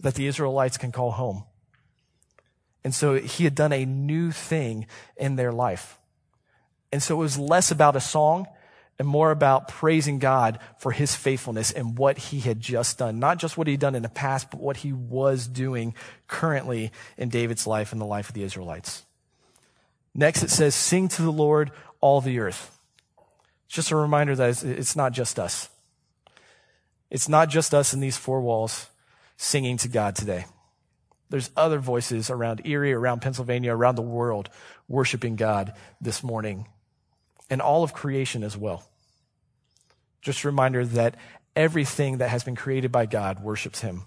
that 0.00 0.14
the 0.14 0.28
Israelites 0.28 0.78
can 0.78 0.92
call 0.92 1.10
home. 1.10 1.44
And 2.84 2.94
so 2.94 3.16
he 3.16 3.44
had 3.44 3.54
done 3.54 3.72
a 3.72 3.84
new 3.84 4.30
thing 4.30 4.86
in 5.16 5.36
their 5.36 5.52
life. 5.52 5.98
And 6.92 7.02
so 7.02 7.14
it 7.14 7.18
was 7.18 7.38
less 7.38 7.70
about 7.70 7.96
a 7.96 8.00
song 8.00 8.46
and 8.98 9.06
more 9.06 9.30
about 9.30 9.68
praising 9.68 10.18
God 10.18 10.58
for 10.78 10.90
his 10.90 11.14
faithfulness 11.14 11.70
and 11.70 11.96
what 11.96 12.18
he 12.18 12.40
had 12.40 12.60
just 12.60 12.98
done. 12.98 13.18
Not 13.18 13.38
just 13.38 13.56
what 13.56 13.66
he'd 13.66 13.80
done 13.80 13.94
in 13.94 14.02
the 14.02 14.08
past, 14.08 14.50
but 14.50 14.60
what 14.60 14.78
he 14.78 14.92
was 14.92 15.46
doing 15.46 15.94
currently 16.26 16.90
in 17.16 17.28
David's 17.28 17.66
life 17.66 17.92
and 17.92 18.00
the 18.00 18.06
life 18.06 18.28
of 18.28 18.34
the 18.34 18.42
Israelites. 18.42 19.04
Next 20.14 20.42
it 20.42 20.50
says, 20.50 20.74
sing 20.74 21.08
to 21.08 21.22
the 21.22 21.30
Lord 21.30 21.70
all 22.00 22.20
the 22.20 22.40
earth. 22.40 22.76
It's 23.66 23.76
just 23.76 23.90
a 23.92 23.96
reminder 23.96 24.34
that 24.34 24.64
it's 24.64 24.96
not 24.96 25.12
just 25.12 25.38
us. 25.38 25.68
It's 27.10 27.28
not 27.28 27.50
just 27.50 27.74
us 27.74 27.94
in 27.94 28.00
these 28.00 28.16
four 28.16 28.40
walls 28.40 28.88
singing 29.36 29.76
to 29.78 29.88
God 29.88 30.16
today. 30.16 30.46
There's 31.30 31.50
other 31.56 31.78
voices 31.78 32.30
around 32.30 32.62
Erie, 32.66 32.92
around 32.92 33.20
Pennsylvania, 33.20 33.74
around 33.74 33.94
the 33.94 34.02
world 34.02 34.48
worshiping 34.88 35.36
God 35.36 35.74
this 36.00 36.24
morning 36.24 36.66
and 37.50 37.60
all 37.60 37.82
of 37.82 37.92
creation 37.92 38.42
as 38.42 38.56
well. 38.56 38.84
Just 40.20 40.44
a 40.44 40.48
reminder 40.48 40.84
that 40.84 41.16
everything 41.56 42.18
that 42.18 42.28
has 42.28 42.44
been 42.44 42.56
created 42.56 42.92
by 42.92 43.06
God 43.06 43.42
worships 43.42 43.80
him. 43.80 44.02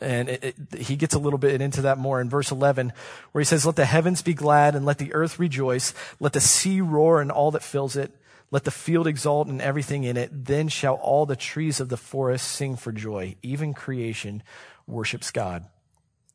And 0.00 0.28
it, 0.28 0.44
it, 0.44 0.78
he 0.78 0.96
gets 0.96 1.14
a 1.14 1.18
little 1.18 1.38
bit 1.38 1.60
into 1.60 1.82
that 1.82 1.98
more 1.98 2.20
in 2.20 2.28
verse 2.28 2.50
11, 2.50 2.92
where 3.32 3.40
he 3.40 3.44
says, 3.44 3.64
Let 3.64 3.76
the 3.76 3.84
heavens 3.84 4.22
be 4.22 4.34
glad 4.34 4.74
and 4.74 4.84
let 4.84 4.98
the 4.98 5.12
earth 5.14 5.38
rejoice. 5.38 5.94
Let 6.18 6.32
the 6.32 6.40
sea 6.40 6.80
roar 6.80 7.20
and 7.20 7.30
all 7.30 7.50
that 7.52 7.62
fills 7.62 7.96
it. 7.96 8.12
Let 8.50 8.64
the 8.64 8.70
field 8.70 9.06
exult 9.06 9.48
and 9.48 9.62
everything 9.62 10.04
in 10.04 10.16
it. 10.16 10.30
Then 10.44 10.68
shall 10.68 10.94
all 10.94 11.24
the 11.24 11.36
trees 11.36 11.80
of 11.80 11.88
the 11.88 11.96
forest 11.96 12.48
sing 12.48 12.76
for 12.76 12.92
joy. 12.92 13.36
Even 13.42 13.74
creation 13.74 14.42
worships 14.86 15.30
God. 15.30 15.64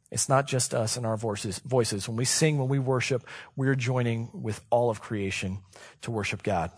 It's 0.09 0.29
not 0.29 0.47
just 0.47 0.73
us 0.73 0.95
and 0.95 1.05
our 1.05 1.17
voices. 1.17 1.59
voices. 1.59 2.07
When 2.07 2.17
we 2.17 2.25
sing, 2.25 2.57
when 2.57 2.69
we 2.69 2.79
worship, 2.79 3.27
we're 3.55 3.75
joining 3.75 4.29
with 4.33 4.61
all 4.69 4.89
of 4.89 5.01
creation 5.01 5.59
to 6.01 6.11
worship 6.11 6.43
God. 6.43 6.71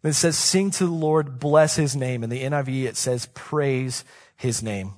Then 0.00 0.10
it 0.10 0.14
says, 0.14 0.36
sing 0.36 0.70
to 0.72 0.86
the 0.86 0.92
Lord, 0.92 1.38
bless 1.38 1.76
his 1.76 1.94
name. 1.94 2.24
In 2.24 2.30
the 2.30 2.42
NIV, 2.42 2.84
it 2.84 2.96
says, 2.96 3.28
praise 3.34 4.04
his 4.34 4.62
name. 4.62 4.94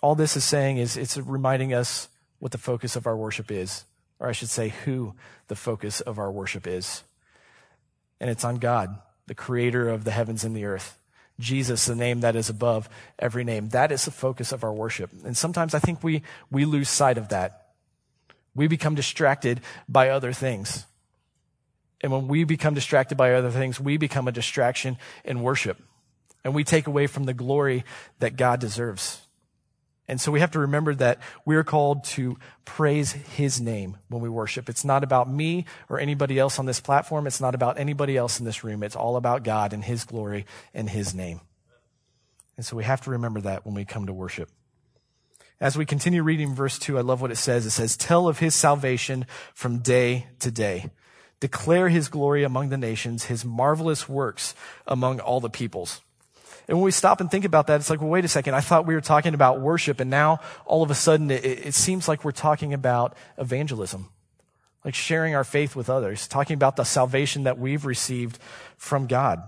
All 0.00 0.14
this 0.14 0.36
is 0.36 0.44
saying 0.44 0.78
is 0.78 0.96
it's 0.96 1.16
reminding 1.16 1.74
us 1.74 2.08
what 2.38 2.52
the 2.52 2.58
focus 2.58 2.96
of 2.96 3.06
our 3.06 3.16
worship 3.16 3.50
is, 3.50 3.84
or 4.20 4.28
I 4.28 4.32
should 4.32 4.50
say, 4.50 4.68
who 4.84 5.14
the 5.48 5.56
focus 5.56 6.00
of 6.00 6.18
our 6.18 6.30
worship 6.30 6.66
is 6.66 7.02
and 8.20 8.30
it's 8.30 8.44
on 8.44 8.56
God, 8.56 8.98
the 9.26 9.34
creator 9.34 9.88
of 9.88 10.04
the 10.04 10.10
heavens 10.10 10.44
and 10.44 10.56
the 10.56 10.64
earth. 10.64 10.98
Jesus, 11.40 11.86
the 11.86 11.96
name 11.96 12.20
that 12.20 12.36
is 12.36 12.48
above 12.48 12.88
every 13.18 13.44
name. 13.44 13.70
That 13.70 13.90
is 13.90 14.04
the 14.04 14.10
focus 14.10 14.52
of 14.52 14.62
our 14.62 14.72
worship. 14.72 15.10
And 15.24 15.36
sometimes 15.36 15.74
I 15.74 15.78
think 15.78 16.02
we, 16.02 16.22
we 16.50 16.64
lose 16.64 16.88
sight 16.88 17.18
of 17.18 17.28
that. 17.30 17.72
We 18.54 18.68
become 18.68 18.94
distracted 18.94 19.60
by 19.88 20.10
other 20.10 20.32
things. 20.32 20.86
And 22.00 22.12
when 22.12 22.28
we 22.28 22.44
become 22.44 22.74
distracted 22.74 23.16
by 23.16 23.34
other 23.34 23.50
things, 23.50 23.80
we 23.80 23.96
become 23.96 24.28
a 24.28 24.32
distraction 24.32 24.96
in 25.24 25.42
worship. 25.42 25.78
And 26.44 26.54
we 26.54 26.62
take 26.62 26.86
away 26.86 27.06
from 27.06 27.24
the 27.24 27.34
glory 27.34 27.84
that 28.20 28.36
God 28.36 28.60
deserves. 28.60 29.23
And 30.06 30.20
so 30.20 30.30
we 30.30 30.40
have 30.40 30.50
to 30.50 30.58
remember 30.58 30.94
that 30.96 31.18
we're 31.46 31.64
called 31.64 32.04
to 32.04 32.36
praise 32.66 33.12
his 33.12 33.60
name 33.60 33.96
when 34.08 34.20
we 34.20 34.28
worship. 34.28 34.68
It's 34.68 34.84
not 34.84 35.02
about 35.02 35.30
me 35.30 35.64
or 35.88 35.98
anybody 35.98 36.38
else 36.38 36.58
on 36.58 36.66
this 36.66 36.80
platform. 36.80 37.26
It's 37.26 37.40
not 37.40 37.54
about 37.54 37.78
anybody 37.78 38.16
else 38.16 38.38
in 38.38 38.44
this 38.44 38.62
room. 38.62 38.82
It's 38.82 38.96
all 38.96 39.16
about 39.16 39.44
God 39.44 39.72
and 39.72 39.82
his 39.82 40.04
glory 40.04 40.44
and 40.74 40.90
his 40.90 41.14
name. 41.14 41.40
And 42.56 42.66
so 42.66 42.76
we 42.76 42.84
have 42.84 43.00
to 43.02 43.10
remember 43.10 43.40
that 43.42 43.64
when 43.64 43.74
we 43.74 43.84
come 43.84 44.06
to 44.06 44.12
worship. 44.12 44.50
As 45.60 45.78
we 45.78 45.86
continue 45.86 46.22
reading 46.22 46.54
verse 46.54 46.78
2, 46.78 46.98
I 46.98 47.00
love 47.00 47.22
what 47.22 47.30
it 47.30 47.36
says. 47.36 47.64
It 47.64 47.70
says, 47.70 47.96
Tell 47.96 48.28
of 48.28 48.40
his 48.40 48.54
salvation 48.54 49.24
from 49.54 49.78
day 49.78 50.26
to 50.40 50.50
day. 50.50 50.90
Declare 51.40 51.88
his 51.88 52.08
glory 52.08 52.44
among 52.44 52.68
the 52.68 52.76
nations, 52.76 53.24
his 53.24 53.44
marvelous 53.44 54.08
works 54.08 54.54
among 54.86 55.20
all 55.20 55.40
the 55.40 55.50
peoples. 55.50 56.02
And 56.66 56.78
when 56.78 56.84
we 56.84 56.90
stop 56.90 57.20
and 57.20 57.30
think 57.30 57.44
about 57.44 57.66
that, 57.66 57.80
it's 57.80 57.90
like, 57.90 58.00
well, 58.00 58.10
wait 58.10 58.24
a 58.24 58.28
second. 58.28 58.54
I 58.54 58.60
thought 58.60 58.86
we 58.86 58.94
were 58.94 59.00
talking 59.00 59.34
about 59.34 59.60
worship, 59.60 60.00
and 60.00 60.10
now 60.10 60.40
all 60.64 60.82
of 60.82 60.90
a 60.90 60.94
sudden 60.94 61.30
it, 61.30 61.44
it 61.44 61.74
seems 61.74 62.08
like 62.08 62.24
we're 62.24 62.32
talking 62.32 62.72
about 62.72 63.14
evangelism, 63.36 64.08
like 64.84 64.94
sharing 64.94 65.34
our 65.34 65.44
faith 65.44 65.76
with 65.76 65.90
others, 65.90 66.26
talking 66.26 66.54
about 66.54 66.76
the 66.76 66.84
salvation 66.84 67.42
that 67.42 67.58
we've 67.58 67.84
received 67.84 68.38
from 68.78 69.06
God, 69.06 69.42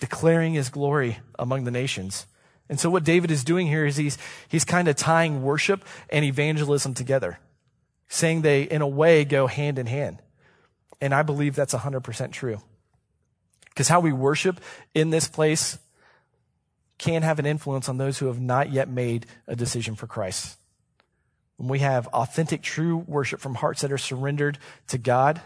declaring 0.00 0.54
his 0.54 0.68
glory 0.68 1.18
among 1.38 1.64
the 1.64 1.70
nations. 1.70 2.26
And 2.68 2.78
so 2.78 2.90
what 2.90 3.04
David 3.04 3.30
is 3.30 3.44
doing 3.44 3.66
here 3.66 3.86
is 3.86 3.96
he's, 3.96 4.18
he's 4.48 4.64
kind 4.64 4.88
of 4.88 4.96
tying 4.96 5.42
worship 5.42 5.84
and 6.10 6.24
evangelism 6.24 6.92
together, 6.92 7.38
saying 8.08 8.42
they, 8.42 8.62
in 8.62 8.82
a 8.82 8.88
way, 8.88 9.24
go 9.24 9.46
hand 9.46 9.78
in 9.78 9.86
hand. 9.86 10.22
And 11.00 11.14
I 11.14 11.22
believe 11.22 11.54
that's 11.54 11.74
100% 11.74 12.32
true. 12.32 12.60
Because 13.68 13.88
how 13.88 14.00
we 14.00 14.12
worship 14.12 14.60
in 14.92 15.10
this 15.10 15.28
place 15.28 15.78
can 16.98 17.22
have 17.22 17.38
an 17.38 17.46
influence 17.46 17.88
on 17.88 17.96
those 17.96 18.18
who 18.18 18.26
have 18.26 18.40
not 18.40 18.70
yet 18.70 18.88
made 18.88 19.26
a 19.46 19.56
decision 19.56 19.94
for 19.94 20.06
Christ. 20.06 20.56
when 21.58 21.68
we 21.68 21.80
have 21.80 22.06
authentic, 22.08 22.62
true 22.62 23.04
worship 23.06 23.40
from 23.40 23.56
hearts 23.56 23.82
that 23.82 23.92
are 23.92 23.98
surrendered 23.98 24.58
to 24.86 24.96
God, 24.96 25.40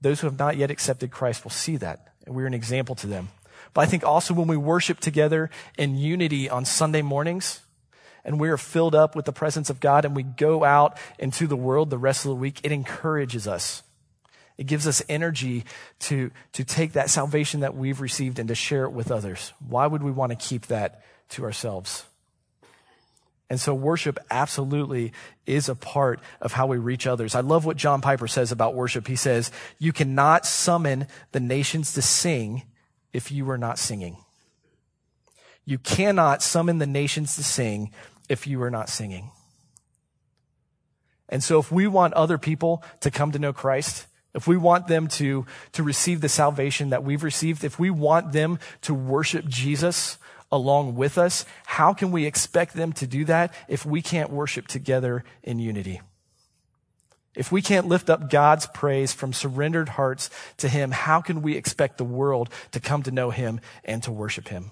those 0.00 0.20
who 0.20 0.28
have 0.28 0.38
not 0.38 0.56
yet 0.56 0.70
accepted 0.70 1.10
Christ 1.10 1.44
will 1.44 1.50
see 1.50 1.76
that. 1.76 2.14
And 2.24 2.34
we're 2.34 2.46
an 2.46 2.54
example 2.54 2.94
to 2.96 3.06
them. 3.06 3.28
But 3.74 3.82
I 3.82 3.86
think 3.86 4.04
also 4.04 4.32
when 4.32 4.46
we 4.46 4.56
worship 4.56 5.00
together 5.00 5.50
in 5.76 5.96
unity 5.96 6.48
on 6.48 6.64
Sunday 6.64 7.02
mornings, 7.02 7.60
and 8.24 8.40
we 8.40 8.48
are 8.48 8.56
filled 8.56 8.94
up 8.94 9.14
with 9.14 9.24
the 9.24 9.32
presence 9.32 9.70
of 9.70 9.80
God 9.80 10.04
and 10.04 10.14
we 10.14 10.22
go 10.22 10.64
out 10.64 10.98
into 11.18 11.46
the 11.46 11.56
world 11.56 11.90
the 11.90 11.98
rest 11.98 12.24
of 12.24 12.30
the 12.30 12.36
week, 12.36 12.60
it 12.62 12.72
encourages 12.72 13.46
us. 13.46 13.82
It 14.58 14.66
gives 14.66 14.86
us 14.86 15.02
energy 15.08 15.64
to, 16.00 16.30
to 16.52 16.64
take 16.64 16.94
that 16.94 17.10
salvation 17.10 17.60
that 17.60 17.76
we've 17.76 18.00
received 18.00 18.38
and 18.38 18.48
to 18.48 18.54
share 18.54 18.84
it 18.84 18.92
with 18.92 19.10
others. 19.10 19.52
Why 19.68 19.86
would 19.86 20.02
we 20.02 20.10
want 20.10 20.30
to 20.30 20.36
keep 20.36 20.66
that 20.66 21.02
to 21.30 21.44
ourselves? 21.44 22.04
And 23.48 23.60
so 23.60 23.74
worship 23.74 24.18
absolutely 24.30 25.12
is 25.44 25.68
a 25.68 25.74
part 25.74 26.20
of 26.40 26.52
how 26.52 26.66
we 26.66 26.78
reach 26.78 27.06
others. 27.06 27.34
I 27.34 27.40
love 27.40 27.64
what 27.64 27.76
John 27.76 28.00
Piper 28.00 28.26
says 28.26 28.50
about 28.50 28.74
worship. 28.74 29.06
He 29.06 29.14
says, 29.14 29.52
you 29.78 29.92
cannot 29.92 30.46
summon 30.46 31.06
the 31.32 31.40
nations 31.40 31.92
to 31.92 32.02
sing 32.02 32.62
if 33.12 33.30
you 33.30 33.48
are 33.50 33.58
not 33.58 33.78
singing. 33.78 34.16
You 35.64 35.78
cannot 35.78 36.42
summon 36.42 36.78
the 36.78 36.86
nations 36.86 37.36
to 37.36 37.44
sing 37.44 37.92
if 38.28 38.46
you 38.46 38.62
are 38.62 38.70
not 38.70 38.88
singing. 38.88 39.30
And 41.28 41.42
so 41.42 41.58
if 41.58 41.70
we 41.70 41.86
want 41.86 42.14
other 42.14 42.38
people 42.38 42.82
to 43.00 43.10
come 43.10 43.32
to 43.32 43.38
know 43.38 43.52
Christ, 43.52 44.06
if 44.36 44.46
we 44.46 44.58
want 44.58 44.86
them 44.86 45.08
to, 45.08 45.46
to 45.72 45.82
receive 45.82 46.20
the 46.20 46.28
salvation 46.28 46.90
that 46.90 47.02
we've 47.02 47.24
received, 47.24 47.64
if 47.64 47.78
we 47.78 47.90
want 47.90 48.32
them 48.32 48.58
to 48.82 48.92
worship 48.92 49.46
Jesus 49.48 50.18
along 50.52 50.94
with 50.94 51.16
us, 51.16 51.46
how 51.64 51.94
can 51.94 52.12
we 52.12 52.26
expect 52.26 52.74
them 52.74 52.92
to 52.92 53.06
do 53.06 53.24
that 53.24 53.52
if 53.66 53.86
we 53.86 54.02
can't 54.02 54.30
worship 54.30 54.68
together 54.68 55.24
in 55.42 55.58
unity? 55.58 56.02
If 57.34 57.50
we 57.50 57.62
can't 57.62 57.88
lift 57.88 58.10
up 58.10 58.30
God's 58.30 58.66
praise 58.66 59.12
from 59.12 59.32
surrendered 59.32 59.90
hearts 59.90 60.28
to 60.58 60.68
Him, 60.68 60.90
how 60.90 61.22
can 61.22 61.40
we 61.40 61.56
expect 61.56 61.96
the 61.96 62.04
world 62.04 62.50
to 62.72 62.80
come 62.80 63.02
to 63.04 63.10
know 63.10 63.30
Him 63.30 63.60
and 63.84 64.02
to 64.02 64.12
worship 64.12 64.48
Him? 64.48 64.70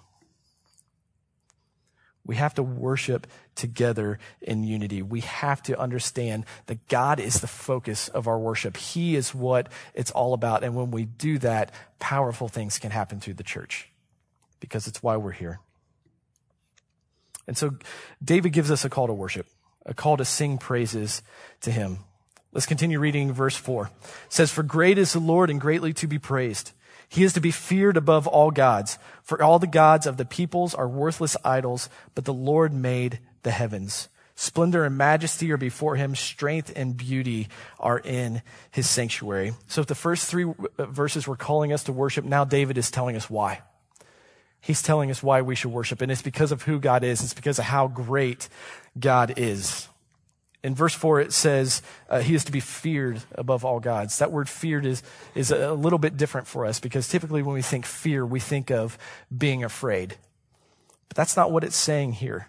We 2.26 2.36
have 2.36 2.54
to 2.54 2.62
worship 2.62 3.26
together 3.54 4.18
in 4.40 4.64
unity. 4.64 5.02
We 5.02 5.20
have 5.20 5.62
to 5.64 5.78
understand 5.78 6.46
that 6.66 6.88
God 6.88 7.20
is 7.20 7.40
the 7.40 7.46
focus 7.46 8.08
of 8.08 8.26
our 8.26 8.38
worship. 8.38 8.76
He 8.76 9.14
is 9.14 9.34
what 9.34 9.68
it's 9.94 10.10
all 10.10 10.32
about. 10.32 10.64
And 10.64 10.74
when 10.74 10.90
we 10.90 11.04
do 11.04 11.38
that, 11.38 11.72
powerful 11.98 12.48
things 12.48 12.78
can 12.78 12.90
happen 12.90 13.20
through 13.20 13.34
the 13.34 13.42
church 13.42 13.90
because 14.58 14.86
it's 14.86 15.02
why 15.02 15.16
we're 15.16 15.32
here. 15.32 15.60
And 17.46 17.58
so 17.58 17.76
David 18.24 18.52
gives 18.52 18.70
us 18.70 18.84
a 18.86 18.90
call 18.90 19.06
to 19.06 19.12
worship, 19.12 19.46
a 19.84 19.92
call 19.92 20.16
to 20.16 20.24
sing 20.24 20.56
praises 20.56 21.22
to 21.60 21.70
him. 21.70 21.98
Let's 22.52 22.66
continue 22.66 22.98
reading 22.98 23.32
verse 23.32 23.56
four. 23.56 23.90
It 24.02 24.32
says, 24.32 24.50
For 24.50 24.62
great 24.62 24.96
is 24.96 25.12
the 25.12 25.18
Lord 25.18 25.50
and 25.50 25.60
greatly 25.60 25.92
to 25.94 26.06
be 26.06 26.18
praised. 26.18 26.72
He 27.08 27.24
is 27.24 27.32
to 27.34 27.40
be 27.40 27.50
feared 27.50 27.96
above 27.96 28.26
all 28.26 28.50
gods, 28.50 28.98
for 29.22 29.42
all 29.42 29.58
the 29.58 29.66
gods 29.66 30.06
of 30.06 30.16
the 30.16 30.24
peoples 30.24 30.74
are 30.74 30.88
worthless 30.88 31.36
idols, 31.44 31.88
but 32.14 32.24
the 32.24 32.34
Lord 32.34 32.72
made 32.72 33.20
the 33.42 33.50
heavens. 33.50 34.08
Splendor 34.36 34.84
and 34.84 34.98
majesty 34.98 35.52
are 35.52 35.56
before 35.56 35.94
him. 35.94 36.14
Strength 36.14 36.72
and 36.74 36.96
beauty 36.96 37.48
are 37.78 38.00
in 38.00 38.42
his 38.70 38.90
sanctuary. 38.90 39.54
So 39.68 39.80
if 39.80 39.86
the 39.86 39.94
first 39.94 40.28
three 40.28 40.44
uh, 40.44 40.86
verses 40.86 41.28
were 41.28 41.36
calling 41.36 41.72
us 41.72 41.84
to 41.84 41.92
worship, 41.92 42.24
now 42.24 42.44
David 42.44 42.76
is 42.76 42.90
telling 42.90 43.14
us 43.14 43.30
why. 43.30 43.62
He's 44.60 44.82
telling 44.82 45.10
us 45.10 45.22
why 45.22 45.42
we 45.42 45.54
should 45.54 45.70
worship. 45.70 46.00
And 46.00 46.10
it's 46.10 46.22
because 46.22 46.50
of 46.50 46.62
who 46.62 46.80
God 46.80 47.04
is. 47.04 47.22
It's 47.22 47.34
because 47.34 47.58
of 47.58 47.66
how 47.66 47.86
great 47.86 48.48
God 48.98 49.34
is. 49.36 49.88
In 50.64 50.74
verse 50.74 50.94
4, 50.94 51.20
it 51.20 51.32
says 51.34 51.82
uh, 52.08 52.20
he 52.20 52.34
is 52.34 52.42
to 52.44 52.52
be 52.52 52.58
feared 52.58 53.22
above 53.32 53.66
all 53.66 53.80
gods. 53.80 54.18
That 54.18 54.32
word 54.32 54.48
feared 54.48 54.86
is, 54.86 55.02
is 55.34 55.50
a 55.50 55.74
little 55.74 55.98
bit 55.98 56.16
different 56.16 56.46
for 56.46 56.64
us 56.64 56.80
because 56.80 57.06
typically 57.06 57.42
when 57.42 57.54
we 57.54 57.60
think 57.60 57.84
fear, 57.84 58.24
we 58.24 58.40
think 58.40 58.70
of 58.70 58.96
being 59.36 59.62
afraid. 59.62 60.16
But 61.10 61.18
that's 61.18 61.36
not 61.36 61.52
what 61.52 61.64
it's 61.64 61.76
saying 61.76 62.14
here. 62.14 62.48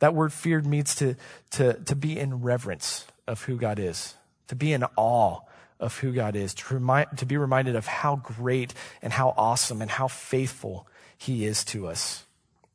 That 0.00 0.14
word 0.14 0.34
feared 0.34 0.66
means 0.66 0.94
to, 0.96 1.16
to, 1.52 1.80
to 1.84 1.96
be 1.96 2.18
in 2.18 2.42
reverence 2.42 3.06
of 3.26 3.42
who 3.44 3.56
God 3.56 3.78
is, 3.78 4.14
to 4.48 4.54
be 4.54 4.74
in 4.74 4.84
awe 4.94 5.40
of 5.80 5.98
who 6.00 6.12
God 6.12 6.36
is, 6.36 6.52
to, 6.52 6.74
remind, 6.74 7.16
to 7.16 7.24
be 7.24 7.38
reminded 7.38 7.74
of 7.74 7.86
how 7.86 8.16
great 8.16 8.74
and 9.00 9.14
how 9.14 9.32
awesome 9.38 9.80
and 9.80 9.90
how 9.90 10.08
faithful 10.08 10.86
he 11.16 11.46
is 11.46 11.64
to 11.66 11.86
us. 11.86 12.26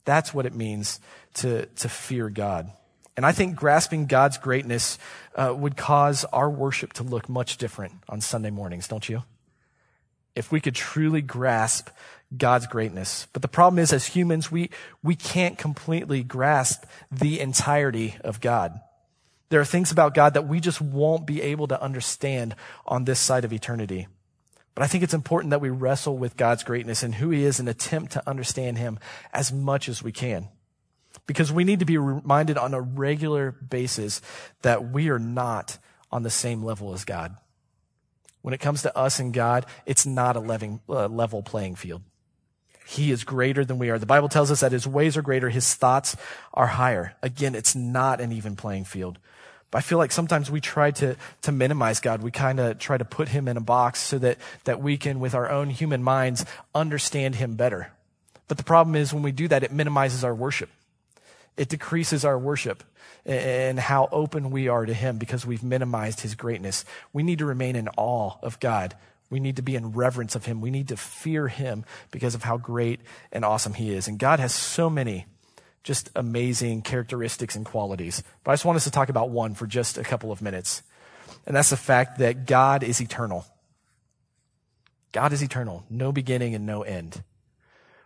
That's 0.06 0.34
what 0.34 0.48
it 0.48 0.56
means 0.56 1.00
to, 1.36 1.68
to 1.68 1.88
fear 1.88 2.32
God. 2.32 2.72
And 3.18 3.26
I 3.26 3.32
think 3.32 3.56
grasping 3.56 4.06
God's 4.06 4.38
greatness 4.38 5.00
uh, 5.36 5.54
would 5.58 5.76
cause 5.76 6.24
our 6.26 6.50
worship 6.50 6.94
to 6.94 7.04
look 7.04 7.28
much 7.28 7.58
different 7.58 7.94
on 8.08 8.22
Sunday 8.22 8.52
mornings, 8.52 8.88
don't 8.88 9.10
you? 9.10 9.24
If 10.36 10.52
we 10.52 10.62
could 10.62 10.76
truly 10.76 11.24
grasp 11.24 11.90
God's 12.36 12.68
greatness. 12.68 13.28
But 13.34 13.42
the 13.42 13.48
problem 13.48 13.80
is, 13.80 13.92
as 13.92 14.06
humans, 14.06 14.52
we, 14.52 14.70
we 15.02 15.16
can't 15.16 15.58
completely 15.58 16.22
grasp 16.22 16.84
the 17.12 17.40
entirety 17.40 18.16
of 18.24 18.40
God. 18.40 18.80
There 19.50 19.62
are 19.62 19.66
things 19.66 19.92
about 19.92 20.14
God 20.14 20.36
that 20.36 20.48
we 20.48 20.60
just 20.60 20.80
won't 20.80 21.26
be 21.26 21.42
able 21.42 21.68
to 21.70 21.82
understand 21.82 22.54
on 22.86 23.06
this 23.06 23.20
side 23.20 23.46
of 23.46 23.54
eternity. 23.54 24.08
But 24.76 24.84
I 24.84 24.88
think 24.88 25.04
it's 25.04 25.14
important 25.14 25.50
that 25.50 25.62
we 25.62 25.70
wrestle 25.70 26.20
with 26.20 26.38
God's 26.38 26.64
greatness 26.64 27.02
and 27.02 27.16
who 27.16 27.32
He 27.32 27.46
is 27.46 27.60
and 27.60 27.68
attempt 27.68 28.12
to 28.12 28.30
understand 28.30 28.78
Him 28.78 29.00
as 29.34 29.52
much 29.52 29.90
as 29.90 30.04
we 30.04 30.12
can 30.12 30.50
because 31.26 31.52
we 31.52 31.64
need 31.64 31.80
to 31.80 31.86
be 31.86 31.98
reminded 31.98 32.58
on 32.58 32.74
a 32.74 32.82
regular 32.82 33.52
basis 33.52 34.22
that 34.62 34.92
we 34.92 35.10
are 35.10 35.20
not 35.20 35.78
on 36.12 36.24
the 36.24 36.30
same 36.30 36.64
level 36.64 36.94
as 36.94 37.06
God. 37.06 37.36
When 38.42 38.54
it 38.54 38.60
comes 38.60 38.82
to 38.84 38.98
us 38.98 39.20
and 39.20 39.34
God, 39.34 39.66
it's 39.86 40.06
not 40.06 40.38
a 40.38 40.80
uh, 40.90 41.08
level 41.08 41.42
playing 41.42 41.76
field. 41.76 42.02
He 42.86 43.12
is 43.12 43.26
greater 43.26 43.66
than 43.66 43.80
we 43.80 43.90
are. 43.90 44.00
The 44.00 44.06
Bible 44.06 44.30
tells 44.30 44.50
us 44.50 44.62
that 44.62 44.72
his 44.72 44.88
ways 44.88 45.18
are 45.18 45.22
greater, 45.22 45.50
his 45.50 45.74
thoughts 45.74 46.16
are 46.54 46.68
higher. 46.68 47.16
Again, 47.22 47.56
it's 47.56 47.76
not 47.76 48.22
an 48.22 48.32
even 48.32 48.56
playing 48.56 48.86
field. 48.86 49.20
But 49.72 49.80
I 49.80 49.82
feel 49.82 49.98
like 49.98 50.14
sometimes 50.14 50.50
we 50.50 50.62
try 50.62 50.92
to, 50.92 51.18
to 51.42 51.52
minimize 51.52 52.00
God. 52.00 52.22
We 52.22 52.32
kind 52.32 52.62
of 52.62 52.80
try 52.80 52.98
to 52.98 53.04
put 53.04 53.28
him 53.28 53.50
in 53.50 53.58
a 53.58 53.62
box 53.62 54.00
so 54.02 54.18
that, 54.20 54.38
that 54.64 54.82
we 54.82 54.96
can, 54.96 55.20
with 55.20 55.36
our 55.36 55.50
own 55.50 55.70
human 55.70 56.02
minds, 56.02 56.46
understand 56.74 57.36
him 57.36 57.56
better. 57.56 57.92
But 58.48 58.58
the 58.58 58.64
problem 58.64 58.96
is 58.96 59.14
when 59.14 59.24
we 59.24 59.34
do 59.34 59.50
that, 59.50 59.64
it 59.64 59.74
minimizes 59.74 60.24
our 60.24 60.34
worship. 60.34 60.70
It 61.58 61.70
decreases 61.70 62.24
our 62.24 62.38
worship 62.38 62.84
and 63.26 63.80
how 63.80 64.08
open 64.12 64.52
we 64.52 64.68
are 64.68 64.86
to 64.86 64.94
Him 64.94 65.18
because 65.18 65.46
we've 65.46 65.64
minimized 65.64 66.22
His 66.22 66.36
greatness. 66.36 66.86
We 67.12 67.24
need 67.24 67.40
to 67.40 67.46
remain 67.46 67.76
in 67.76 67.90
awe 67.98 68.38
of 68.42 68.60
God. 68.60 68.96
We 69.30 69.40
need 69.40 69.58
to 69.58 69.62
be 69.62 69.76
in 69.76 69.92
reverence 69.92 70.36
of 70.36 70.46
Him. 70.46 70.62
We 70.62 70.72
need 70.72 70.88
to 70.90 70.98
fear 70.98 71.48
Him 71.48 71.84
because 72.12 72.36
of 72.36 72.44
how 72.44 72.58
great 72.58 73.02
and 73.32 73.44
awesome 73.44 73.74
He 73.74 73.94
is. 73.94 74.08
And 74.08 74.18
God 74.18 74.40
has 74.40 74.54
so 74.54 74.90
many 74.90 75.26
just 75.84 76.10
amazing 76.16 76.82
characteristics 76.82 77.56
and 77.56 77.66
qualities. 77.66 78.22
But 78.44 78.52
I 78.52 78.54
just 78.54 78.66
want 78.66 78.76
us 78.76 78.84
to 78.84 78.92
talk 78.92 79.10
about 79.10 79.30
one 79.30 79.56
for 79.56 79.66
just 79.66 79.98
a 79.98 80.04
couple 80.04 80.32
of 80.32 80.42
minutes. 80.42 80.84
And 81.46 81.56
that's 81.56 81.70
the 81.70 81.78
fact 81.78 82.20
that 82.20 82.46
God 82.46 82.84
is 82.84 83.02
eternal. 83.02 83.46
God 85.14 85.34
is 85.34 85.42
eternal, 85.42 85.86
no 85.90 86.12
beginning 86.12 86.56
and 86.56 86.66
no 86.66 86.84
end. 86.84 87.24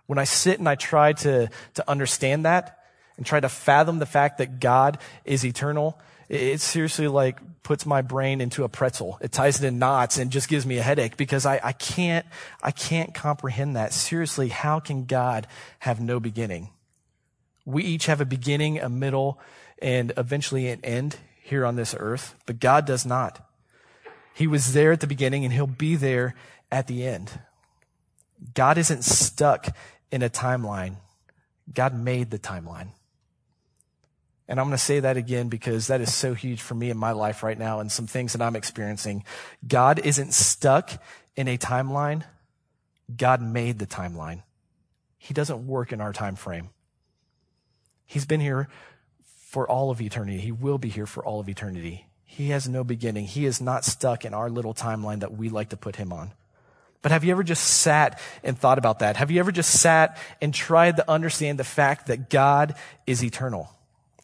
When 0.06 0.20
I 0.20 0.26
sit 0.26 0.60
and 0.60 0.70
I 0.70 0.76
try 0.76 1.14
to, 1.14 1.50
to 1.74 1.90
understand 1.90 2.46
that, 2.46 2.81
and 3.22 3.26
try 3.28 3.40
to 3.40 3.50
fathom 3.50 4.00
the 4.00 4.08
fact 4.08 4.40
that 4.40 4.60
God 4.60 4.98
is 5.26 5.46
eternal, 5.46 6.00
it 6.28 6.60
seriously 6.60 7.08
like 7.08 7.38
puts 7.62 7.86
my 7.86 8.02
brain 8.02 8.42
into 8.42 8.64
a 8.64 8.68
pretzel. 8.68 9.20
It 9.22 9.32
ties 9.32 9.62
it 9.62 9.68
in 9.68 9.78
knots 9.78 10.18
and 10.18 10.32
just 10.32 10.50
gives 10.50 10.66
me 10.66 10.80
a 10.80 10.82
headache 10.82 11.18
because 11.18 11.46
I, 11.46 11.60
I 11.64 11.72
can't, 11.72 12.26
I 12.64 12.72
can't 12.72 13.14
comprehend 13.14 13.76
that. 13.76 13.94
Seriously, 13.94 14.48
how 14.48 14.80
can 14.80 15.06
God 15.06 15.46
have 15.78 16.02
no 16.02 16.20
beginning? 16.20 16.70
We 17.64 17.84
each 17.84 18.08
have 18.08 18.22
a 18.22 18.26
beginning, 18.26 18.80
a 18.80 18.90
middle, 18.90 19.40
and 19.80 20.14
eventually 20.18 20.68
an 20.70 20.80
end 20.84 21.18
here 21.44 21.64
on 21.64 21.76
this 21.76 21.96
earth, 21.96 22.34
but 22.48 22.60
God 22.60 22.88
does 22.88 23.06
not. 23.06 23.48
He 24.34 24.48
was 24.48 24.74
there 24.74 24.92
at 24.94 25.00
the 25.00 25.06
beginning 25.06 25.46
and 25.46 25.54
he'll 25.54 25.68
be 25.68 25.96
there 25.96 26.34
at 26.72 26.88
the 26.88 27.06
end. 27.06 27.30
God 28.56 28.80
isn't 28.80 29.04
stuck 29.04 29.78
in 30.12 30.24
a 30.24 30.30
timeline. 30.30 30.96
God 31.72 31.94
made 31.94 32.32
the 32.32 32.40
timeline. 32.40 32.94
And 34.48 34.60
I'm 34.60 34.68
going 34.68 34.78
to 34.78 34.84
say 34.84 35.00
that 35.00 35.18
again 35.18 35.48
because 35.48 35.88
that 35.88 36.02
is 36.02 36.14
so 36.14 36.34
huge 36.34 36.62
for 36.62 36.76
me 36.76 36.90
in 36.90 36.98
my 36.98 37.12
life 37.12 37.44
right 37.44 37.58
now 37.58 37.80
and 37.80 37.92
some 37.92 38.08
things 38.08 38.34
that 38.34 38.42
I'm 38.42 38.56
experiencing. 38.56 39.24
God 39.66 40.00
isn't 40.00 40.34
stuck 40.34 40.92
in 41.36 41.48
a 41.48 41.58
timeline. 41.58 42.24
God 43.16 43.42
made 43.42 43.80
the 43.80 43.88
timeline. 43.88 44.44
He 45.18 45.34
doesn't 45.34 45.68
work 45.68 45.92
in 45.94 46.02
our 46.02 46.14
time 46.14 46.36
frame. 46.36 46.70
He's 48.06 48.26
been 48.26 48.42
here 48.42 48.68
for 49.48 49.70
all 49.70 49.92
of 49.92 50.02
eternity. 50.02 50.40
He 50.40 50.52
will 50.52 50.78
be 50.78 50.90
here 50.90 51.06
for 51.06 51.24
all 51.24 51.40
of 51.40 51.48
eternity. 51.48 52.08
He 52.26 52.50
has 52.50 52.68
no 52.68 52.84
beginning. 52.84 53.26
He 53.26 53.46
is 53.46 53.62
not 53.62 53.86
stuck 53.86 54.26
in 54.26 54.34
our 54.34 54.50
little 54.50 54.74
timeline 54.74 55.20
that 55.20 55.34
we 55.34 55.50
like 55.50 55.70
to 55.70 55.78
put 55.78 55.98
him 55.98 56.12
on. 56.12 56.32
But 57.02 57.12
have 57.12 57.24
you 57.24 57.32
ever 57.32 57.44
just 57.44 57.64
sat 57.64 58.20
and 58.44 58.58
thought 58.58 58.78
about 58.78 59.00
that? 59.00 59.18
Have 59.18 59.32
you 59.32 59.40
ever 59.40 59.52
just 59.52 59.82
sat 59.82 60.18
and 60.42 60.54
tried 60.54 60.98
to 60.98 61.10
understand 61.10 61.60
the 61.60 61.64
fact 61.64 62.08
that 62.08 62.30
God 62.30 62.76
is 63.08 63.24
eternal? 63.24 63.70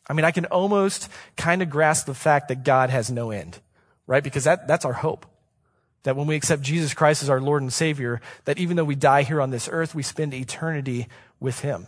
I 0.09 0.13
mean, 0.13 0.25
I 0.25 0.31
can 0.31 0.45
almost 0.45 1.09
kind 1.35 1.61
of 1.61 1.69
grasp 1.69 2.05
the 2.05 2.13
fact 2.13 2.47
that 2.47 2.63
God 2.63 2.89
has 2.89 3.11
no 3.11 3.31
end, 3.31 3.59
right? 4.05 4.23
Because 4.23 4.45
that, 4.45 4.67
that's 4.67 4.85
our 4.85 4.93
hope. 4.93 5.25
That 6.03 6.15
when 6.15 6.27
we 6.27 6.35
accept 6.35 6.61
Jesus 6.61 6.93
Christ 6.93 7.23
as 7.23 7.29
our 7.29 7.41
Lord 7.41 7.61
and 7.61 7.73
Savior, 7.73 8.21
that 8.45 8.57
even 8.57 8.77
though 8.77 8.85
we 8.85 8.95
die 8.95 9.23
here 9.23 9.41
on 9.41 9.49
this 9.49 9.67
earth, 9.69 9.93
we 9.93 10.03
spend 10.03 10.33
eternity 10.33 11.07
with 11.39 11.59
Him. 11.59 11.87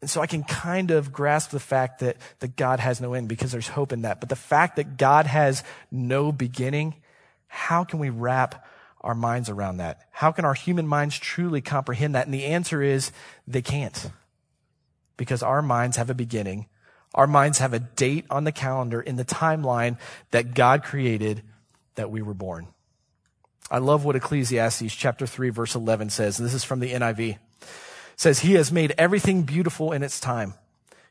And 0.00 0.08
so 0.08 0.20
I 0.20 0.26
can 0.26 0.42
kind 0.42 0.90
of 0.90 1.12
grasp 1.12 1.50
the 1.50 1.60
fact 1.60 2.00
that, 2.00 2.16
that 2.40 2.56
God 2.56 2.80
has 2.80 3.00
no 3.00 3.12
end 3.12 3.28
because 3.28 3.52
there's 3.52 3.68
hope 3.68 3.92
in 3.92 4.02
that. 4.02 4.18
But 4.18 4.30
the 4.30 4.36
fact 4.36 4.76
that 4.76 4.96
God 4.96 5.26
has 5.26 5.62
no 5.90 6.32
beginning, 6.32 6.94
how 7.48 7.84
can 7.84 7.98
we 7.98 8.08
wrap 8.08 8.66
our 9.02 9.14
minds 9.14 9.50
around 9.50 9.76
that? 9.76 10.00
How 10.10 10.32
can 10.32 10.44
our 10.44 10.54
human 10.54 10.86
minds 10.86 11.18
truly 11.18 11.60
comprehend 11.60 12.14
that? 12.14 12.26
And 12.26 12.34
the 12.34 12.46
answer 12.46 12.82
is 12.82 13.12
they 13.46 13.62
can't. 13.62 14.10
Because 15.18 15.42
our 15.42 15.60
minds 15.60 15.98
have 15.98 16.08
a 16.08 16.14
beginning. 16.14 16.66
Our 17.14 17.26
minds 17.26 17.58
have 17.58 17.72
a 17.72 17.80
date 17.80 18.24
on 18.30 18.44
the 18.44 18.52
calendar 18.52 19.00
in 19.00 19.16
the 19.16 19.24
timeline 19.24 19.98
that 20.30 20.54
God 20.54 20.84
created 20.84 21.42
that 21.96 22.10
we 22.10 22.22
were 22.22 22.34
born. 22.34 22.68
I 23.70 23.78
love 23.78 24.04
what 24.04 24.16
Ecclesiastes 24.16 24.94
chapter 24.94 25.26
3 25.26 25.50
verse 25.50 25.74
11 25.74 26.10
says. 26.10 26.38
And 26.38 26.46
this 26.46 26.54
is 26.54 26.64
from 26.64 26.80
the 26.80 26.92
NIV 26.92 27.38
says 28.20 28.40
he 28.40 28.52
has 28.52 28.70
made 28.70 28.92
everything 28.98 29.44
beautiful 29.44 29.92
in 29.92 30.02
its 30.02 30.20
time. 30.20 30.52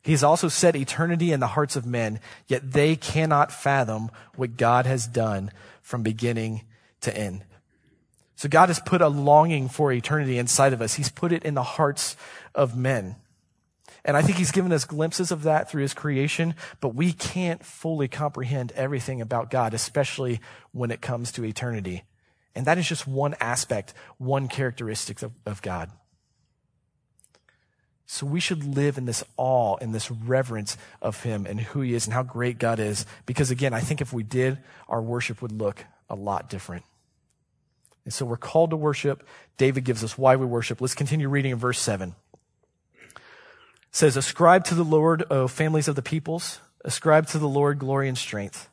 He 0.04 0.12
has 0.12 0.24
also 0.24 0.48
set 0.48 0.76
eternity 0.76 1.32
in 1.32 1.40
the 1.40 1.48
hearts 1.48 1.76
of 1.76 1.84
men, 1.84 2.20
yet 2.48 2.72
they 2.72 2.96
cannot 2.96 3.52
fathom 3.52 4.12
what 4.36 4.58
God 4.58 4.86
has 4.86 5.08
done 5.08 5.52
from 5.82 6.04
beginning 6.04 6.62
to 7.02 7.16
end. 7.16 7.44
So 8.36 8.48
God 8.48 8.70
has 8.70 8.80
put 8.80 9.02
a 9.02 9.08
longing 9.08 9.70
for 9.70 9.92
eternity 9.92 10.38
inside 10.38 10.72
of 10.72 10.84
us. 10.84 10.94
He's 10.94 11.10
put 11.10 11.32
it 11.32 11.44
in 11.44 11.56
the 11.56 11.64
hearts 11.64 12.16
of 12.54 12.78
men. 12.78 13.16
And 14.06 14.16
I 14.16 14.22
think 14.22 14.38
he's 14.38 14.52
given 14.52 14.72
us 14.72 14.86
glimpses 14.86 15.32
of 15.32 15.44
that 15.44 15.70
through 15.70 15.82
his 15.82 15.94
creation, 15.94 16.56
but 16.80 16.96
we 16.96 17.12
can't 17.12 17.66
fully 17.66 18.08
comprehend 18.08 18.72
everything 18.74 19.22
about 19.22 19.52
God, 19.52 19.74
especially 19.74 20.40
when 20.72 20.92
it 20.92 21.02
comes 21.02 21.32
to 21.34 21.44
eternity. 21.44 22.04
And 22.56 22.66
that 22.66 22.78
is 22.78 22.88
just 22.88 23.08
one 23.08 23.36
aspect, 23.40 23.94
one 24.18 24.48
characteristic 24.48 25.22
of, 25.22 25.34
of 25.46 25.62
God. 25.62 25.92
So 28.12 28.26
we 28.26 28.40
should 28.40 28.64
live 28.64 28.98
in 28.98 29.06
this 29.06 29.24
awe 29.38 29.78
and 29.80 29.94
this 29.94 30.10
reverence 30.10 30.78
of 31.00 31.22
him 31.22 31.46
and 31.46 31.60
who 31.60 31.82
he 31.82 31.94
is 31.94 32.08
and 32.08 32.14
how 32.14 32.24
great 32.24 32.58
God 32.58 32.80
is. 32.80 33.06
Because 33.28 33.52
again, 33.52 33.72
I 33.72 33.82
think 33.82 34.02
if 34.02 34.12
we 34.12 34.24
did, 34.24 34.58
our 34.88 35.02
worship 35.02 35.44
would 35.44 35.52
look 35.52 35.86
a 36.10 36.16
lot 36.16 36.50
different. 36.50 36.86
And 38.06 38.14
so 38.14 38.26
we're 38.26 38.38
called 38.38 38.72
to 38.72 38.76
worship. 38.76 39.28
David 39.58 39.84
gives 39.84 40.04
us 40.04 40.18
why 40.18 40.38
we 40.38 40.48
worship. 40.48 40.82
Let's 40.82 40.96
continue 40.96 41.30
reading 41.30 41.52
in 41.52 41.60
verse 41.60 41.80
7. 41.80 42.16
Says, 43.92 44.16
Ascribe 44.16 44.64
to 44.66 44.76
the 44.76 44.84
Lord, 44.84 45.24
O 45.30 45.48
families 45.48 45.88
of 45.88 45.96
the 45.96 46.02
peoples. 46.02 46.60
Ascribe 46.86 47.28
to 47.28 47.40
the 47.40 47.48
Lord 47.48 47.80
glory 47.80 48.08
and 48.08 48.18
strength. 48.18 48.70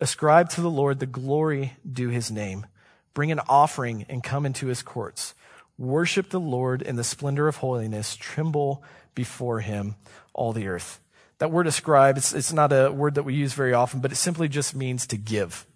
Ascribe 0.00 0.48
to 0.50 0.60
the 0.60 0.70
Lord 0.70 1.00
the 1.00 1.06
glory 1.06 1.74
due 1.90 2.08
his 2.08 2.30
name. 2.30 2.66
Bring 3.14 3.32
an 3.32 3.40
offering 3.48 4.06
and 4.08 4.22
come 4.22 4.46
into 4.46 4.68
his 4.68 4.82
courts. 4.82 5.34
Worship 5.76 6.30
the 6.30 6.40
Lord 6.40 6.82
in 6.82 6.96
the 6.96 7.04
splendor 7.04 7.48
of 7.48 7.56
holiness. 7.56 8.16
Tremble 8.16 8.82
before 9.14 9.60
him, 9.60 9.96
all 10.32 10.52
the 10.52 10.68
earth. 10.68 11.00
That 11.38 11.50
word 11.50 11.66
ascribe, 11.66 12.16
it's, 12.16 12.32
it's 12.32 12.52
not 12.52 12.72
a 12.72 12.90
word 12.90 13.14
that 13.14 13.22
we 13.22 13.34
use 13.34 13.52
very 13.52 13.72
often, 13.72 14.00
but 14.00 14.12
it 14.12 14.16
simply 14.16 14.48
just 14.48 14.74
means 14.74 15.06
to 15.08 15.16
give. 15.16 15.66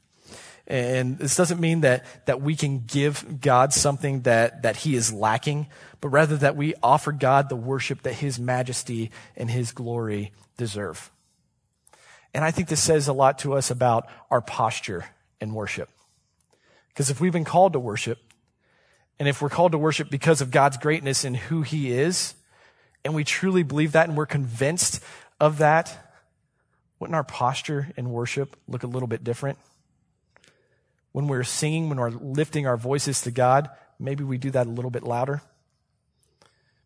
And 0.66 1.18
this 1.18 1.36
doesn't 1.36 1.60
mean 1.60 1.80
that, 1.80 2.04
that 2.26 2.40
we 2.40 2.54
can 2.54 2.84
give 2.86 3.40
God 3.40 3.72
something 3.72 4.22
that, 4.22 4.62
that 4.62 4.76
he 4.76 4.94
is 4.94 5.12
lacking, 5.12 5.66
but 6.00 6.08
rather 6.08 6.36
that 6.36 6.56
we 6.56 6.74
offer 6.82 7.12
God 7.12 7.48
the 7.48 7.56
worship 7.56 8.02
that 8.02 8.14
his 8.14 8.38
majesty 8.38 9.10
and 9.36 9.50
his 9.50 9.72
glory 9.72 10.32
deserve. 10.56 11.10
And 12.34 12.44
I 12.44 12.50
think 12.50 12.68
this 12.68 12.82
says 12.82 13.08
a 13.08 13.12
lot 13.12 13.40
to 13.40 13.54
us 13.54 13.70
about 13.70 14.08
our 14.30 14.40
posture 14.40 15.06
in 15.40 15.52
worship. 15.52 15.90
Because 16.88 17.10
if 17.10 17.20
we've 17.20 17.32
been 17.32 17.44
called 17.44 17.72
to 17.74 17.80
worship, 17.80 18.18
and 19.18 19.28
if 19.28 19.42
we're 19.42 19.48
called 19.48 19.72
to 19.72 19.78
worship 19.78 20.10
because 20.10 20.40
of 20.40 20.50
God's 20.50 20.76
greatness 20.76 21.24
and 21.24 21.36
who 21.36 21.62
He 21.62 21.92
is, 21.92 22.34
and 23.04 23.14
we 23.14 23.24
truly 23.24 23.62
believe 23.62 23.92
that 23.92 24.08
and 24.08 24.16
we're 24.16 24.26
convinced 24.26 25.02
of 25.40 25.58
that, 25.58 26.16
wouldn't 26.98 27.16
our 27.16 27.24
posture 27.24 27.88
in 27.96 28.10
worship 28.10 28.56
look 28.68 28.84
a 28.84 28.86
little 28.86 29.08
bit 29.08 29.24
different? 29.24 29.58
When 31.12 31.28
we're 31.28 31.44
singing, 31.44 31.88
when 31.88 31.98
we're 31.98 32.10
lifting 32.10 32.66
our 32.66 32.76
voices 32.76 33.22
to 33.22 33.30
God, 33.30 33.70
maybe 33.98 34.24
we 34.24 34.38
do 34.38 34.50
that 34.50 34.66
a 34.66 34.70
little 34.70 34.90
bit 34.90 35.02
louder. 35.02 35.42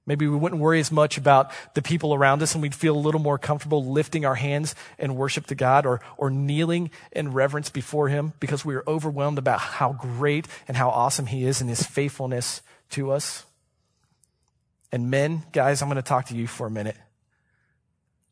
Maybe 0.07 0.29
we 0.29 0.37
wouldn't 0.37 0.61
worry 0.61 0.79
as 0.79 0.93
much 0.93 1.19
about 1.19 1.51
the 1.75 1.83
people 1.83 2.15
around 2.15 2.41
us 2.41 2.55
and 2.55 2.63
we'd 2.63 2.77
feel 2.77 2.97
a 2.97 2.99
little 2.99 3.21
more 3.21 3.39
comfortable 3.39 3.85
lifting 3.85 4.25
our 4.25 4.37
hands 4.37 4.77
in 4.99 5.17
worship 5.17 5.47
to 5.47 5.57
God 5.57 5.85
or, 5.85 6.01
or 6.17 6.31
kneeling 6.31 6.93
in 7.11 7.33
reverence 7.33 7.71
before 7.71 8.09
Him 8.09 8.33
because 8.39 8.65
we 8.65 8.77
are 8.77 8.85
overwhelmed 8.87 9.39
about 9.39 9.59
how 9.59 9.93
great 9.93 10.47
and 10.69 10.77
how 10.77 10.91
awesome 10.91 11.27
He 11.27 11.45
is 11.45 11.61
and 11.61 11.69
His 11.69 11.83
faithfulness 11.83 12.63
to 12.91 13.11
us. 13.11 13.45
And 14.93 15.11
men, 15.11 15.43
guys, 15.53 15.83
I'm 15.83 15.89
going 15.89 15.97
to 15.97 16.03
talk 16.03 16.27
to 16.27 16.37
you 16.37 16.47
for 16.47 16.69
a 16.69 16.71
minute 16.71 16.97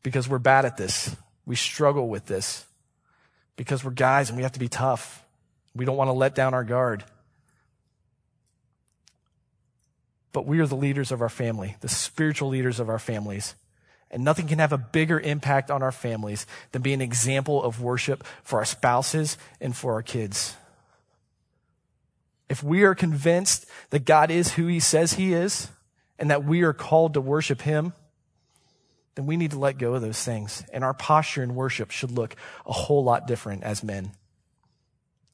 because 0.01 0.29
we're 0.29 0.39
bad 0.39 0.63
at 0.63 0.77
this. 0.77 1.13
We 1.45 1.57
struggle 1.57 2.07
with 2.07 2.25
this 2.25 2.65
because 3.57 3.83
we're 3.83 3.91
guys 3.91 4.29
and 4.29 4.37
we 4.37 4.43
have 4.43 4.53
to 4.53 4.59
be 4.59 4.69
tough. 4.69 5.24
We 5.75 5.85
don't 5.85 5.97
want 5.97 6.07
to 6.07 6.13
let 6.13 6.35
down 6.35 6.53
our 6.53 6.63
guard. 6.63 7.03
but 10.35 10.45
we 10.45 10.59
are 10.59 10.67
the 10.67 10.75
leaders 10.75 11.13
of 11.13 11.21
our 11.21 11.29
family, 11.29 11.77
the 11.79 11.87
spiritual 11.87 12.49
leaders 12.49 12.81
of 12.81 12.89
our 12.89 12.99
families. 12.99 13.55
And 14.11 14.25
nothing 14.25 14.47
can 14.47 14.59
have 14.59 14.73
a 14.73 14.77
bigger 14.77 15.17
impact 15.17 15.71
on 15.71 15.81
our 15.81 15.93
families 15.93 16.45
than 16.73 16.81
be 16.81 16.91
an 16.91 16.99
example 16.99 17.63
of 17.63 17.81
worship 17.81 18.21
for 18.43 18.59
our 18.59 18.65
spouses 18.65 19.37
and 19.61 19.73
for 19.73 19.93
our 19.93 20.01
kids. 20.01 20.57
If 22.49 22.61
we 22.61 22.83
are 22.83 22.93
convinced 22.93 23.65
that 23.91 24.03
God 24.03 24.29
is 24.29 24.55
who 24.55 24.67
he 24.67 24.81
says 24.81 25.13
he 25.13 25.31
is 25.31 25.69
and 26.19 26.29
that 26.29 26.43
we 26.43 26.63
are 26.63 26.73
called 26.73 27.13
to 27.13 27.21
worship 27.21 27.61
him, 27.61 27.93
then 29.15 29.27
we 29.27 29.37
need 29.37 29.51
to 29.51 29.59
let 29.59 29.77
go 29.77 29.93
of 29.93 30.01
those 30.01 30.21
things. 30.21 30.65
And 30.73 30.83
our 30.83 30.93
posture 30.93 31.43
in 31.43 31.55
worship 31.55 31.91
should 31.91 32.11
look 32.11 32.35
a 32.65 32.73
whole 32.73 33.05
lot 33.05 33.25
different 33.25 33.63
as 33.63 33.85
men. 33.85 34.11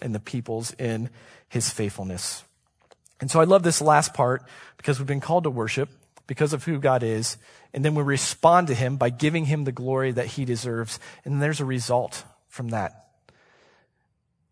and 0.00 0.14
the 0.14 0.20
peoples 0.20 0.72
in 0.74 1.10
his 1.48 1.70
faithfulness. 1.70 2.44
And 3.20 3.30
so 3.30 3.40
I 3.40 3.44
love 3.44 3.62
this 3.62 3.80
last 3.80 4.14
part 4.14 4.44
because 4.76 4.98
we've 4.98 5.06
been 5.06 5.20
called 5.20 5.44
to 5.44 5.50
worship 5.50 5.88
because 6.26 6.52
of 6.52 6.64
who 6.64 6.78
God 6.78 7.02
is. 7.02 7.36
And 7.74 7.84
then 7.84 7.94
we 7.94 8.02
respond 8.02 8.68
to 8.68 8.74
him 8.74 8.96
by 8.96 9.10
giving 9.10 9.46
him 9.46 9.64
the 9.64 9.72
glory 9.72 10.12
that 10.12 10.26
he 10.26 10.44
deserves. 10.44 11.00
And 11.24 11.42
there's 11.42 11.60
a 11.60 11.64
result 11.64 12.24
from 12.48 12.68
that. 12.68 13.08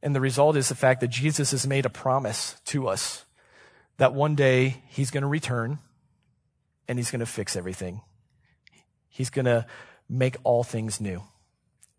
And 0.02 0.14
the 0.14 0.20
result 0.20 0.56
is 0.56 0.68
the 0.68 0.74
fact 0.74 1.00
that 1.00 1.08
Jesus 1.08 1.52
has 1.52 1.66
made 1.66 1.86
a 1.86 1.90
promise 1.90 2.60
to 2.66 2.88
us 2.88 3.24
that 3.98 4.14
one 4.14 4.34
day 4.34 4.82
he's 4.88 5.10
going 5.10 5.22
to 5.22 5.28
return 5.28 5.78
and 6.86 6.98
he's 6.98 7.10
going 7.10 7.20
to 7.20 7.26
fix 7.26 7.56
everything. 7.56 8.02
He's 9.08 9.30
going 9.30 9.46
to 9.46 9.66
make 10.08 10.36
all 10.44 10.62
things 10.62 11.00
new. 11.00 11.22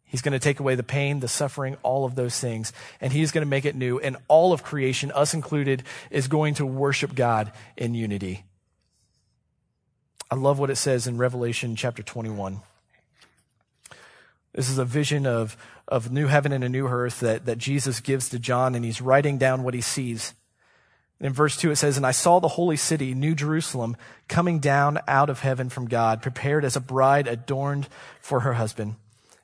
He's 0.08 0.22
going 0.22 0.34
to 0.34 0.40
take 0.40 0.62
away 0.62 0.76
the 0.76 0.84
pain, 0.84 1.20
the 1.20 1.28
suffering, 1.28 1.76
all 1.84 2.06
of 2.06 2.16
those 2.16 2.40
things, 2.40 2.72
and 3.02 3.12
he's 3.12 3.32
going 3.32 3.46
to 3.46 3.50
make 3.50 3.66
it 3.66 3.76
new. 3.76 4.00
And 4.00 4.16
all 4.30 4.54
of 4.54 4.64
creation, 4.64 5.12
us 5.12 5.34
included, 5.34 5.84
is 6.10 6.30
going 6.30 6.54
to 6.56 6.66
worship 6.66 7.14
God 7.14 7.52
in 7.76 7.94
unity. 7.94 8.46
I 10.32 10.36
love 10.36 10.60
what 10.60 10.70
it 10.70 10.78
says 10.78 11.08
in 11.08 11.18
Revelation 11.18 11.76
chapter 11.76 12.04
21. 12.04 12.62
This 14.54 14.70
is 14.70 14.78
a 14.78 14.86
vision 14.86 15.26
of, 15.26 15.58
of 15.88 16.12
new 16.12 16.28
heaven 16.28 16.54
and 16.54 16.64
a 16.64 16.70
new 16.70 16.88
earth 16.88 17.20
that, 17.20 17.46
that 17.46 17.58
Jesus 17.58 18.00
gives 18.00 18.30
to 18.30 18.40
John, 18.40 18.76
and 18.76 18.86
he's 18.86 19.02
writing 19.02 19.38
down 19.38 19.64
what 19.64 19.74
he 19.74 19.82
sees. 19.82 20.34
in 21.20 21.34
verse 21.34 21.58
2, 21.58 21.72
it 21.72 21.76
says, 21.76 21.98
And 21.98 22.06
I 22.06 22.12
saw 22.12 22.40
the 22.40 22.48
holy 22.48 22.78
city, 22.78 23.14
New 23.14 23.36
Jerusalem, 23.36 23.98
coming 24.30 24.60
down 24.60 25.00
out 25.06 25.30
of 25.30 25.42
heaven 25.42 25.68
from 25.68 25.88
God, 25.88 26.22
prepared 26.22 26.64
as 26.64 26.78
a 26.78 26.82
bride 26.82 27.28
adorned 27.28 27.90
for 28.22 28.40
her 28.40 28.54
husband. 28.54 28.96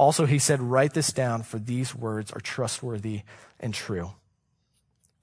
Also, 0.00 0.24
he 0.24 0.38
said, 0.38 0.62
Write 0.62 0.94
this 0.94 1.12
down, 1.12 1.42
for 1.42 1.58
these 1.58 1.94
words 1.94 2.32
are 2.32 2.40
trustworthy 2.40 3.20
and 3.60 3.74
true. 3.74 4.12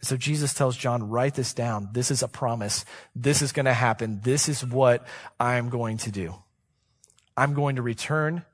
So 0.02 0.16
Jesus 0.16 0.54
tells 0.54 0.78
John, 0.78 1.10
write 1.10 1.34
this 1.34 1.52
down. 1.52 1.90
This 1.94 2.12
is 2.12 2.22
a 2.22 2.28
promise. 2.28 2.86
This 3.16 3.42
is 3.42 3.52
going 3.52 3.66
to 3.66 3.74
happen. 3.74 4.22
This 4.24 4.48
is 4.48 4.64
what 4.64 5.08
I'm 5.40 5.70
going 5.70 5.98
to 5.98 6.12
do. 6.12 6.36
I'm 7.36 7.56
going 7.56 7.78
to 7.78 7.82
return 7.82 8.46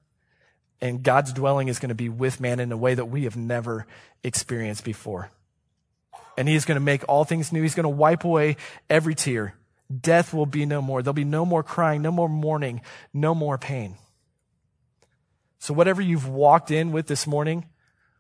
and 0.80 1.04
God's 1.04 1.34
dwelling 1.34 1.68
is 1.68 1.80
going 1.80 1.90
to 1.90 1.96
be 1.96 2.08
with 2.08 2.40
man 2.40 2.62
in 2.62 2.72
a 2.72 2.78
way 2.78 2.94
that 2.94 3.08
we 3.08 3.26
have 3.26 3.36
never 3.36 3.86
experienced 4.24 4.86
before. 4.86 5.30
And 6.38 6.48
he 6.48 6.56
is 6.56 6.64
going 6.64 6.78
to 6.78 6.82
make 6.82 7.04
all 7.10 7.26
things 7.26 7.52
new. 7.52 7.62
He's 7.62 7.76
going 7.76 7.84
to 7.84 7.90
wipe 7.90 8.24
away 8.24 8.56
every 8.90 9.14
tear. 9.14 9.56
Death 9.94 10.34
will 10.34 10.46
be 10.46 10.66
no 10.66 10.82
more. 10.82 11.04
There'll 11.04 11.14
be 11.14 11.26
no 11.26 11.46
more 11.46 11.64
crying, 11.64 12.02
no 12.02 12.12
more 12.12 12.30
mourning, 12.30 12.80
no 13.14 13.36
more 13.36 13.58
pain. 13.58 13.98
So 15.63 15.73
whatever 15.73 16.02
you've 16.02 16.28
walked 16.28 16.71
in 16.71 16.91
with 16.91 17.08
this 17.08 17.26
morning, 17.26 17.69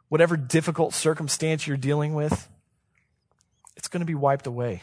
whatever 0.07 0.37
difficult 0.37 0.93
circumstance 0.93 1.67
you're 1.67 1.75
dealing 1.75 2.13
with, 2.13 2.47
it's 3.75 3.89
going 3.89 3.99
to 3.99 4.05
be 4.05 4.15
wiped 4.15 4.47
away. 4.47 4.81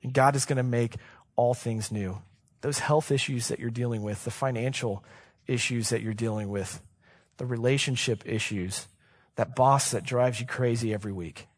And 0.00 0.12
God 0.12 0.36
is 0.36 0.44
going 0.44 0.58
to 0.58 0.62
make 0.62 0.94
all 1.34 1.54
things 1.54 1.90
new. 1.90 2.22
Those 2.60 2.78
health 2.78 3.10
issues 3.10 3.48
that 3.48 3.58
you're 3.58 3.68
dealing 3.68 4.04
with, 4.04 4.22
the 4.22 4.30
financial 4.30 5.02
issues 5.48 5.88
that 5.88 6.02
you're 6.02 6.14
dealing 6.14 6.50
with, 6.50 6.80
the 7.38 7.46
relationship 7.46 8.22
issues, 8.24 8.86
that 9.34 9.56
boss 9.56 9.90
that 9.90 10.04
drives 10.04 10.38
you 10.38 10.46
crazy 10.46 10.94
every 10.94 11.12
week. 11.12 11.48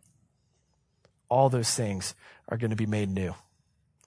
All 1.29 1.51
those 1.51 1.75
things 1.75 2.15
are 2.49 2.57
going 2.57 2.71
to 2.71 2.77
be 2.77 2.87
made 2.87 3.11
new 3.11 3.35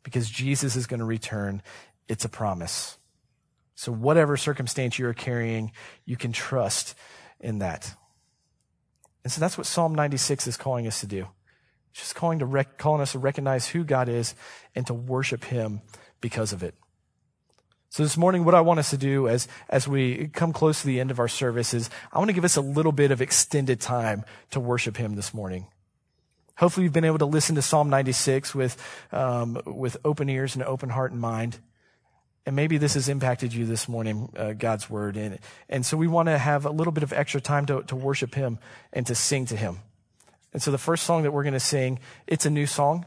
because 0.02 0.28
Jesus 0.28 0.76
is 0.76 0.88
going 0.88 1.00
to 1.00 1.06
return. 1.06 1.62
It's 2.08 2.26
a 2.26 2.30
promise. 2.30 2.98
So 3.78 3.92
whatever 3.92 4.38
circumstance 4.38 4.98
you're 4.98 5.14
carrying, 5.14 5.72
you 6.04 6.18
can 6.18 6.32
trust 6.32 6.96
in 7.40 7.60
that. 7.60 7.94
And 9.24 9.32
so 9.32 9.40
that's 9.40 9.56
what 9.56 9.68
Psalm 9.68 9.94
96 9.94 10.48
is 10.48 10.58
calling 10.58 10.88
us 10.88 11.00
to 11.02 11.06
do. 11.06 11.28
It's 11.92 12.00
just 12.00 12.16
calling, 12.16 12.40
to 12.40 12.48
rec- 12.48 12.80
calling 12.80 13.02
us 13.02 13.12
to 13.12 13.20
recognize 13.20 13.68
who 13.68 13.84
God 13.84 14.10
is 14.10 14.34
and 14.74 14.88
to 14.88 14.96
worship 14.96 15.44
Him 15.44 15.82
because 16.22 16.54
of 16.54 16.64
it. 16.64 16.74
So 17.90 18.02
this 18.02 18.18
morning, 18.18 18.46
what 18.46 18.56
I 18.56 18.62
want 18.62 18.80
us 18.80 18.90
to 18.90 18.98
do 18.98 19.28
as, 19.28 19.48
as 19.70 19.88
we 19.88 20.30
come 20.30 20.54
close 20.54 20.82
to 20.82 20.88
the 20.88 21.00
end 21.00 21.12
of 21.12 21.20
our 21.20 21.28
service 21.28 21.76
is 21.76 21.92
I 22.12 22.18
want 22.18 22.30
to 22.30 22.34
give 22.34 22.46
us 22.46 22.56
a 22.56 22.62
little 22.62 22.92
bit 22.92 23.12
of 23.12 23.22
extended 23.22 23.80
time 23.80 24.26
to 24.50 24.60
worship 24.60 24.98
Him 24.98 25.16
this 25.16 25.36
morning. 25.36 25.68
Hopefully 26.58 26.86
you've 26.86 26.94
been 26.94 27.06
able 27.06 27.20
to 27.20 27.28
listen 27.28 27.54
to 27.56 27.62
Psalm 27.62 27.92
96 27.92 28.56
with, 28.56 28.84
um, 29.12 29.62
with 29.68 29.98
open 30.04 30.30
ears 30.30 30.56
and 30.56 30.64
open 30.64 30.90
heart 30.90 31.12
and 31.12 31.22
mind. 31.22 31.60
And 32.48 32.56
maybe 32.56 32.78
this 32.78 32.94
has 32.94 33.10
impacted 33.10 33.54
you 33.54 33.66
this 33.66 33.90
morning, 33.90 34.32
uh, 34.38 34.54
God's 34.54 34.90
word. 34.90 35.18
And, 35.18 35.38
and 35.68 35.86
so 35.86 35.98
we 35.98 36.08
want 36.08 36.28
to 36.30 36.38
have 36.38 36.66
a 36.66 36.70
little 36.70 36.94
bit 36.94 37.04
of 37.04 37.12
extra 37.12 37.42
time 37.42 37.66
to, 37.66 37.84
to 37.84 37.96
worship 37.98 38.36
Him 38.36 38.58
and 38.94 39.06
to 39.08 39.16
sing 39.16 39.46
to 39.48 39.58
Him. 39.58 39.80
And 40.54 40.62
so 40.62 40.72
the 40.72 40.78
first 40.78 41.04
song 41.04 41.24
that 41.24 41.34
we're 41.34 41.44
going 41.44 41.56
to 41.56 41.60
sing, 41.60 42.00
it's 42.26 42.46
a 42.46 42.50
new 42.50 42.66
song 42.66 43.06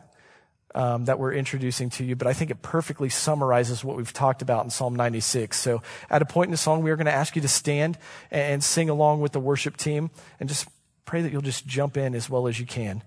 um, 0.75 1.07
that 1.07 1.19
we're 1.19 1.33
introducing 1.33 1.89
to 1.89 2.05
you, 2.05 2.17
but 2.17 2.27
I 2.27 2.35
think 2.35 2.51
it 2.51 2.61
perfectly 2.61 3.09
summarizes 3.09 3.83
what 3.83 3.97
we've 3.97 4.13
talked 4.13 4.43
about 4.43 4.65
in 4.65 4.71
Psalm 4.71 4.95
96. 4.95 5.59
So 5.59 5.81
at 6.11 6.21
a 6.21 6.27
point 6.27 6.49
in 6.49 6.53
the 6.53 6.59
song, 6.59 6.83
we 6.83 6.91
are 6.91 6.97
going 6.97 7.07
to 7.07 7.11
ask 7.11 7.35
you 7.35 7.41
to 7.41 7.49
stand 7.49 7.97
and 8.31 8.63
sing 8.63 8.91
along 8.91 9.23
with 9.23 9.33
the 9.33 9.41
worship 9.41 9.79
team 9.79 10.11
and 10.39 10.51
just 10.51 10.69
pray 11.07 11.23
that 11.23 11.33
you'll 11.33 11.41
just 11.41 11.67
jump 11.67 11.97
in 11.97 12.15
as 12.15 12.29
well 12.29 12.47
as 12.47 12.61
you 12.61 12.67
can 12.67 13.03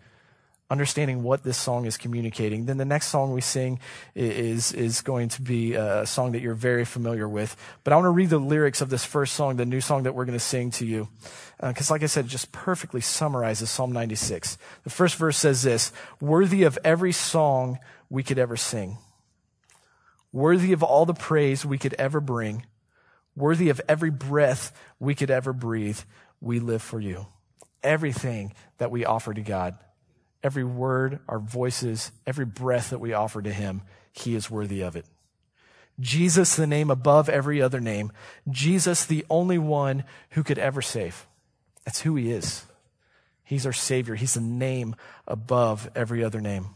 understanding 0.74 1.22
what 1.22 1.44
this 1.44 1.56
song 1.56 1.86
is 1.86 1.98
communicating. 1.98 2.66
Then 2.66 2.78
the 2.78 2.84
next 2.84 3.08
song 3.10 3.32
we 3.32 3.42
sing 3.42 3.80
is, 4.16 4.74
is 4.74 5.02
going 5.02 5.30
to 5.30 5.42
be 5.42 5.76
a 5.76 6.06
song 6.08 6.32
that 6.32 6.42
you're 6.42 6.56
very 6.56 6.84
familiar 6.84 7.30
with. 7.30 7.56
But 7.84 7.94
I 7.94 7.96
want 7.96 8.08
to 8.08 8.10
read 8.10 8.32
the 8.32 8.40
lyrics 8.40 8.82
of 8.82 8.90
this 8.90 9.06
first 9.06 9.36
song, 9.36 9.56
the 9.56 9.66
new 9.66 9.82
song 9.82 10.04
that 10.04 10.16
we're 10.16 10.26
going 10.26 10.38
to 10.38 10.44
sing 10.44 10.72
to 10.72 10.86
you. 10.86 11.08
Because, 11.62 11.92
uh, 11.92 11.94
like 11.94 12.02
I 12.02 12.08
said, 12.08 12.26
it 12.26 12.30
just 12.30 12.52
perfectly 12.52 13.02
summarizes 13.02 13.70
Psalm 13.70 13.92
96. 13.92 14.58
The 14.84 14.90
first 14.90 15.16
verse 15.16 15.38
says 15.38 15.62
this 15.62 15.94
Worthy 16.20 16.64
of 16.64 16.80
every 16.84 17.12
song 17.12 17.78
we 18.10 18.24
could 18.24 18.40
ever 18.40 18.58
sing, 18.58 18.98
worthy 20.32 20.74
of 20.74 20.82
all 20.82 21.06
the 21.06 21.14
praise 21.14 21.64
we 21.64 21.78
could 21.78 21.94
ever 21.94 22.20
bring, 22.20 22.66
worthy 23.36 23.70
of 23.70 23.80
every 23.88 24.10
breath 24.10 24.76
we 25.00 25.14
could 25.14 25.30
ever 25.30 25.54
breathe, 25.54 26.00
we 26.42 26.60
live 26.60 26.82
for 26.82 27.00
you. 27.00 27.28
Everything 27.84 28.54
that 28.80 28.90
we 28.90 29.06
offer 29.06 29.34
to 29.34 29.42
God 29.42 29.78
every 30.44 30.64
word, 30.64 31.20
our 31.28 31.40
voices, 31.40 32.12
every 32.28 32.46
breath 32.46 32.90
that 32.90 33.00
we 33.00 33.14
offer 33.14 33.42
to 33.42 33.54
him, 33.54 33.82
he 34.12 34.36
is 34.36 34.52
worthy 34.52 34.82
of 34.82 34.96
it. 34.96 35.06
Jesus, 36.00 36.56
the 36.56 36.68
name 36.68 36.90
above 36.92 37.30
every 37.30 37.62
other 37.62 37.80
name. 37.80 38.12
Jesus, 38.50 39.06
the 39.06 39.26
only 39.30 39.58
one 39.58 40.04
who 40.32 40.44
could 40.44 40.58
ever 40.58 40.82
save. 40.82 41.28
That's 41.86 42.02
who 42.02 42.16
he 42.16 42.32
is. 42.32 42.66
He's 43.44 43.66
our 43.66 43.74
Savior. 43.74 44.16
He's 44.16 44.34
the 44.34 44.42
name 44.42 44.96
above 45.28 45.90
every 45.96 46.24
other 46.24 46.42
name. 46.42 46.70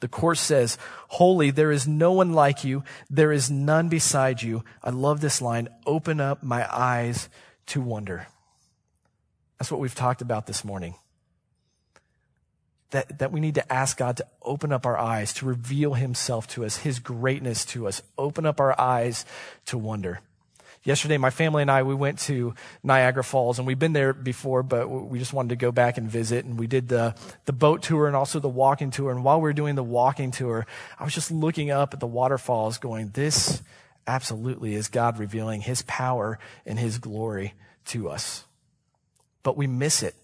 The 0.00 0.08
chorus 0.08 0.40
says, 0.40 0.78
Holy, 1.08 1.50
there 1.50 1.70
is 1.70 1.86
no 1.86 2.12
one 2.12 2.32
like 2.32 2.64
you. 2.64 2.84
There 3.10 3.32
is 3.32 3.50
none 3.50 3.88
beside 3.88 4.40
you. 4.40 4.64
I 4.82 4.90
love 4.90 5.20
this 5.20 5.42
line. 5.42 5.68
Open 5.84 6.20
up 6.20 6.42
my 6.42 6.66
eyes 6.74 7.28
to 7.66 7.82
wonder. 7.82 8.26
That's 9.58 9.70
what 9.70 9.80
we've 9.80 9.94
talked 9.94 10.22
about 10.22 10.46
this 10.46 10.64
morning 10.64 10.94
that, 12.90 13.18
that 13.18 13.32
we 13.32 13.40
need 13.40 13.54
to 13.54 13.72
ask 13.72 13.96
God 13.96 14.16
to 14.18 14.26
open 14.42 14.72
up 14.72 14.86
our 14.86 14.98
eyes, 14.98 15.32
to 15.34 15.46
reveal 15.46 15.94
himself 15.94 16.46
to 16.48 16.64
us, 16.64 16.78
his 16.78 16.98
greatness 16.98 17.64
to 17.66 17.86
us, 17.86 18.02
open 18.18 18.46
up 18.46 18.60
our 18.60 18.78
eyes 18.80 19.24
to 19.66 19.78
wonder. 19.78 20.20
Yesterday, 20.82 21.18
my 21.18 21.28
family 21.28 21.60
and 21.60 21.70
I, 21.70 21.82
we 21.82 21.94
went 21.94 22.20
to 22.20 22.54
Niagara 22.82 23.22
Falls 23.22 23.58
and 23.58 23.66
we've 23.66 23.78
been 23.78 23.92
there 23.92 24.14
before, 24.14 24.62
but 24.62 24.88
we 24.88 25.18
just 25.18 25.34
wanted 25.34 25.50
to 25.50 25.56
go 25.56 25.70
back 25.70 25.98
and 25.98 26.08
visit. 26.08 26.46
And 26.46 26.58
we 26.58 26.66
did 26.66 26.88
the, 26.88 27.14
the 27.44 27.52
boat 27.52 27.82
tour 27.82 28.06
and 28.06 28.16
also 28.16 28.40
the 28.40 28.48
walking 28.48 28.90
tour. 28.90 29.10
And 29.10 29.22
while 29.22 29.38
we 29.38 29.42
were 29.42 29.52
doing 29.52 29.74
the 29.74 29.84
walking 29.84 30.30
tour, 30.30 30.66
I 30.98 31.04
was 31.04 31.14
just 31.14 31.30
looking 31.30 31.70
up 31.70 31.92
at 31.92 32.00
the 32.00 32.06
waterfalls 32.06 32.78
going, 32.78 33.10
this 33.10 33.62
absolutely 34.06 34.74
is 34.74 34.88
God 34.88 35.18
revealing 35.18 35.60
his 35.60 35.82
power 35.82 36.38
and 36.64 36.78
his 36.78 36.98
glory 36.98 37.52
to 37.86 38.08
us. 38.08 38.44
But 39.42 39.58
we 39.58 39.66
miss 39.66 40.02
it 40.02 40.14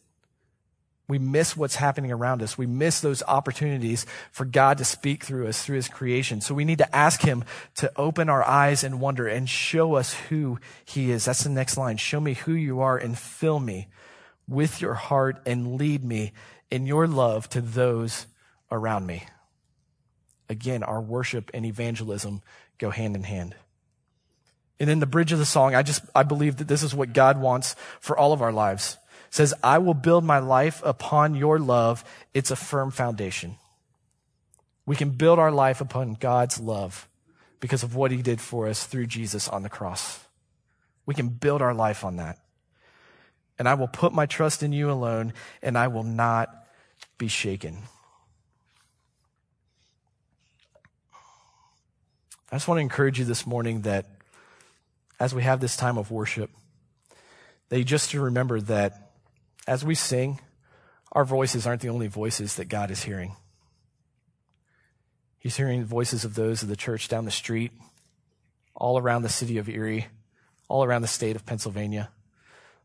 we 1.08 1.18
miss 1.18 1.56
what's 1.56 1.76
happening 1.76 2.10
around 2.10 2.42
us. 2.42 2.58
We 2.58 2.66
miss 2.66 3.00
those 3.00 3.22
opportunities 3.22 4.06
for 4.32 4.44
God 4.44 4.78
to 4.78 4.84
speak 4.84 5.22
through 5.22 5.46
us, 5.46 5.62
through 5.62 5.76
his 5.76 5.88
creation. 5.88 6.40
So 6.40 6.54
we 6.54 6.64
need 6.64 6.78
to 6.78 6.96
ask 6.96 7.22
him 7.22 7.44
to 7.76 7.92
open 7.96 8.28
our 8.28 8.42
eyes 8.42 8.82
and 8.82 9.00
wonder 9.00 9.28
and 9.28 9.48
show 9.48 9.94
us 9.94 10.14
who 10.14 10.58
he 10.84 11.12
is. 11.12 11.24
That's 11.24 11.44
the 11.44 11.50
next 11.50 11.76
line. 11.76 11.96
Show 11.96 12.20
me 12.20 12.34
who 12.34 12.52
you 12.52 12.80
are 12.80 12.98
and 12.98 13.16
fill 13.16 13.60
me 13.60 13.86
with 14.48 14.80
your 14.80 14.94
heart 14.94 15.40
and 15.46 15.76
lead 15.76 16.04
me 16.04 16.32
in 16.70 16.86
your 16.86 17.06
love 17.06 17.48
to 17.50 17.60
those 17.60 18.26
around 18.72 19.06
me. 19.06 19.24
Again, 20.48 20.82
our 20.82 21.00
worship 21.00 21.50
and 21.54 21.64
evangelism 21.64 22.42
go 22.78 22.90
hand 22.90 23.14
in 23.14 23.22
hand. 23.22 23.54
And 24.78 24.90
in 24.90 25.00
the 25.00 25.06
bridge 25.06 25.32
of 25.32 25.38
the 25.38 25.46
song, 25.46 25.74
I 25.74 25.82
just, 25.82 26.02
I 26.14 26.24
believe 26.24 26.56
that 26.56 26.68
this 26.68 26.82
is 26.82 26.94
what 26.94 27.12
God 27.12 27.40
wants 27.40 27.76
for 28.00 28.18
all 28.18 28.32
of 28.32 28.42
our 28.42 28.52
lives 28.52 28.98
says, 29.30 29.54
I 29.62 29.78
will 29.78 29.94
build 29.94 30.24
my 30.24 30.38
life 30.38 30.82
upon 30.84 31.34
your 31.34 31.58
love. 31.58 32.04
It's 32.34 32.50
a 32.50 32.56
firm 32.56 32.90
foundation. 32.90 33.56
We 34.84 34.96
can 34.96 35.10
build 35.10 35.38
our 35.38 35.50
life 35.50 35.80
upon 35.80 36.14
God's 36.14 36.60
love 36.60 37.08
because 37.60 37.82
of 37.82 37.96
what 37.96 38.10
he 38.10 38.22
did 38.22 38.40
for 38.40 38.68
us 38.68 38.84
through 38.84 39.06
Jesus 39.06 39.48
on 39.48 39.62
the 39.62 39.68
cross. 39.68 40.20
We 41.04 41.14
can 41.14 41.28
build 41.28 41.62
our 41.62 41.74
life 41.74 42.04
on 42.04 42.16
that. 42.16 42.38
And 43.58 43.68
I 43.68 43.74
will 43.74 43.88
put 43.88 44.12
my 44.12 44.26
trust 44.26 44.62
in 44.62 44.72
you 44.72 44.90
alone, 44.90 45.32
and 45.62 45.78
I 45.78 45.88
will 45.88 46.02
not 46.02 46.50
be 47.18 47.28
shaken. 47.28 47.78
I 52.52 52.56
just 52.56 52.68
want 52.68 52.78
to 52.78 52.82
encourage 52.82 53.18
you 53.18 53.24
this 53.24 53.46
morning 53.46 53.82
that 53.82 54.06
as 55.18 55.34
we 55.34 55.42
have 55.42 55.60
this 55.60 55.76
time 55.76 55.98
of 55.98 56.10
worship, 56.10 56.50
that 57.70 57.78
you 57.78 57.84
just 57.84 58.10
to 58.10 58.20
remember 58.20 58.60
that 58.60 59.05
as 59.66 59.84
we 59.84 59.94
sing, 59.94 60.40
our 61.12 61.24
voices 61.24 61.66
aren't 61.66 61.82
the 61.82 61.88
only 61.88 62.06
voices 62.06 62.56
that 62.56 62.68
God 62.68 62.90
is 62.90 63.04
hearing. 63.04 63.36
He's 65.38 65.56
hearing 65.56 65.80
the 65.80 65.86
voices 65.86 66.24
of 66.24 66.34
those 66.34 66.62
of 66.62 66.68
the 66.68 66.76
church 66.76 67.08
down 67.08 67.24
the 67.24 67.30
street, 67.30 67.72
all 68.74 68.98
around 68.98 69.22
the 69.22 69.28
city 69.28 69.58
of 69.58 69.68
Erie, 69.68 70.08
all 70.68 70.84
around 70.84 71.02
the 71.02 71.08
state 71.08 71.36
of 71.36 71.46
Pennsylvania, 71.46 72.10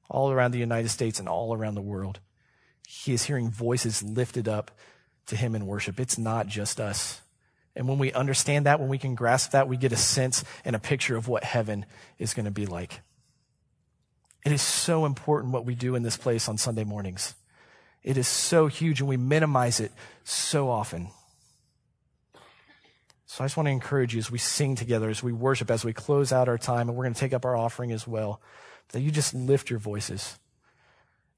all 0.09 0.31
around 0.31 0.51
the 0.51 0.59
United 0.59 0.89
States, 0.89 1.19
and 1.19 1.27
all 1.27 1.53
around 1.53 1.75
the 1.75 1.81
world. 1.81 2.19
He 2.87 3.13
is 3.13 3.23
hearing 3.23 3.49
voices 3.49 4.03
lifted 4.03 4.47
up 4.47 4.71
to 5.27 5.35
him 5.35 5.55
in 5.55 5.65
worship. 5.65 5.99
It's 5.99 6.17
not 6.17 6.47
just 6.47 6.79
us. 6.79 7.21
And 7.75 7.87
when 7.87 7.97
we 7.97 8.11
understand 8.11 8.65
that, 8.65 8.79
when 8.79 8.89
we 8.89 8.97
can 8.97 9.15
grasp 9.15 9.51
that, 9.51 9.67
we 9.67 9.77
get 9.77 9.93
a 9.93 9.97
sense 9.97 10.43
and 10.65 10.75
a 10.75 10.79
picture 10.79 11.15
of 11.15 11.27
what 11.27 11.43
heaven 11.43 11.85
is 12.19 12.33
going 12.33 12.45
to 12.45 12.51
be 12.51 12.65
like. 12.65 13.01
It 14.43 14.51
is 14.51 14.61
so 14.61 15.05
important 15.05 15.53
what 15.53 15.65
we 15.65 15.75
do 15.75 15.95
in 15.95 16.03
this 16.03 16.17
place 16.17 16.49
on 16.49 16.57
Sunday 16.57 16.83
mornings. 16.83 17.35
It 18.03 18.17
is 18.17 18.27
so 18.27 18.67
huge 18.67 18.99
and 18.99 19.07
we 19.07 19.17
minimize 19.17 19.79
it 19.79 19.91
so 20.23 20.69
often. 20.69 21.09
So 23.27 23.43
I 23.43 23.47
just 23.47 23.55
want 23.55 23.67
to 23.67 23.71
encourage 23.71 24.13
you 24.13 24.19
as 24.19 24.29
we 24.31 24.39
sing 24.39 24.75
together, 24.75 25.09
as 25.09 25.23
we 25.23 25.31
worship, 25.31 25.71
as 25.71 25.85
we 25.85 25.93
close 25.93 26.33
out 26.33 26.49
our 26.49 26.57
time, 26.57 26.89
and 26.89 26.97
we're 26.97 27.05
going 27.05 27.13
to 27.13 27.19
take 27.19 27.33
up 27.33 27.45
our 27.45 27.55
offering 27.55 27.91
as 27.91 28.05
well, 28.05 28.41
that 28.89 28.99
you 28.99 29.09
just 29.09 29.33
lift 29.33 29.69
your 29.69 29.79
voices 29.79 30.37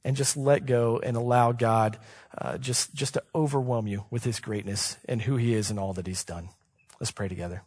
and 0.04 0.16
just 0.16 0.36
let 0.36 0.66
go 0.66 1.00
and 1.04 1.16
allow 1.16 1.52
God 1.52 2.00
uh, 2.36 2.58
just, 2.58 2.96
just 2.96 3.14
to 3.14 3.24
overwhelm 3.36 3.86
you 3.86 4.06
with 4.10 4.24
his 4.24 4.40
greatness 4.40 4.98
and 5.08 5.22
who 5.22 5.36
he 5.36 5.54
is 5.54 5.70
and 5.70 5.80
all 5.80 5.94
that 5.94 6.08
he's 6.08 6.24
done. 6.24 6.50
Let's 7.00 7.12
pray 7.12 7.28
together. 7.28 7.62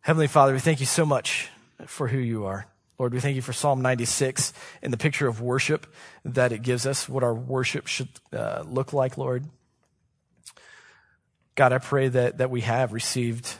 Heavenly 0.00 0.28
Father, 0.28 0.54
we 0.54 0.60
thank 0.60 0.80
you 0.80 0.86
so 0.86 1.04
much 1.04 1.50
for 1.86 2.08
who 2.08 2.18
you 2.18 2.46
are. 2.46 2.66
Lord, 3.00 3.14
we 3.14 3.20
thank 3.20 3.34
you 3.34 3.40
for 3.40 3.54
Psalm 3.54 3.80
96 3.80 4.52
and 4.82 4.92
the 4.92 4.98
picture 4.98 5.26
of 5.26 5.40
worship 5.40 5.86
that 6.22 6.52
it 6.52 6.60
gives 6.60 6.84
us, 6.84 7.08
what 7.08 7.24
our 7.24 7.32
worship 7.32 7.86
should 7.86 8.10
uh, 8.30 8.62
look 8.66 8.92
like, 8.92 9.16
Lord. 9.16 9.46
God, 11.54 11.72
I 11.72 11.78
pray 11.78 12.08
that, 12.08 12.36
that 12.36 12.50
we 12.50 12.60
have 12.60 12.92
received 12.92 13.54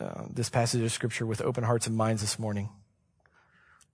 uh, 0.00 0.22
this 0.30 0.48
passage 0.48 0.80
of 0.80 0.90
scripture 0.90 1.26
with 1.26 1.42
open 1.42 1.64
hearts 1.64 1.86
and 1.86 1.98
minds 1.98 2.22
this 2.22 2.38
morning. 2.38 2.70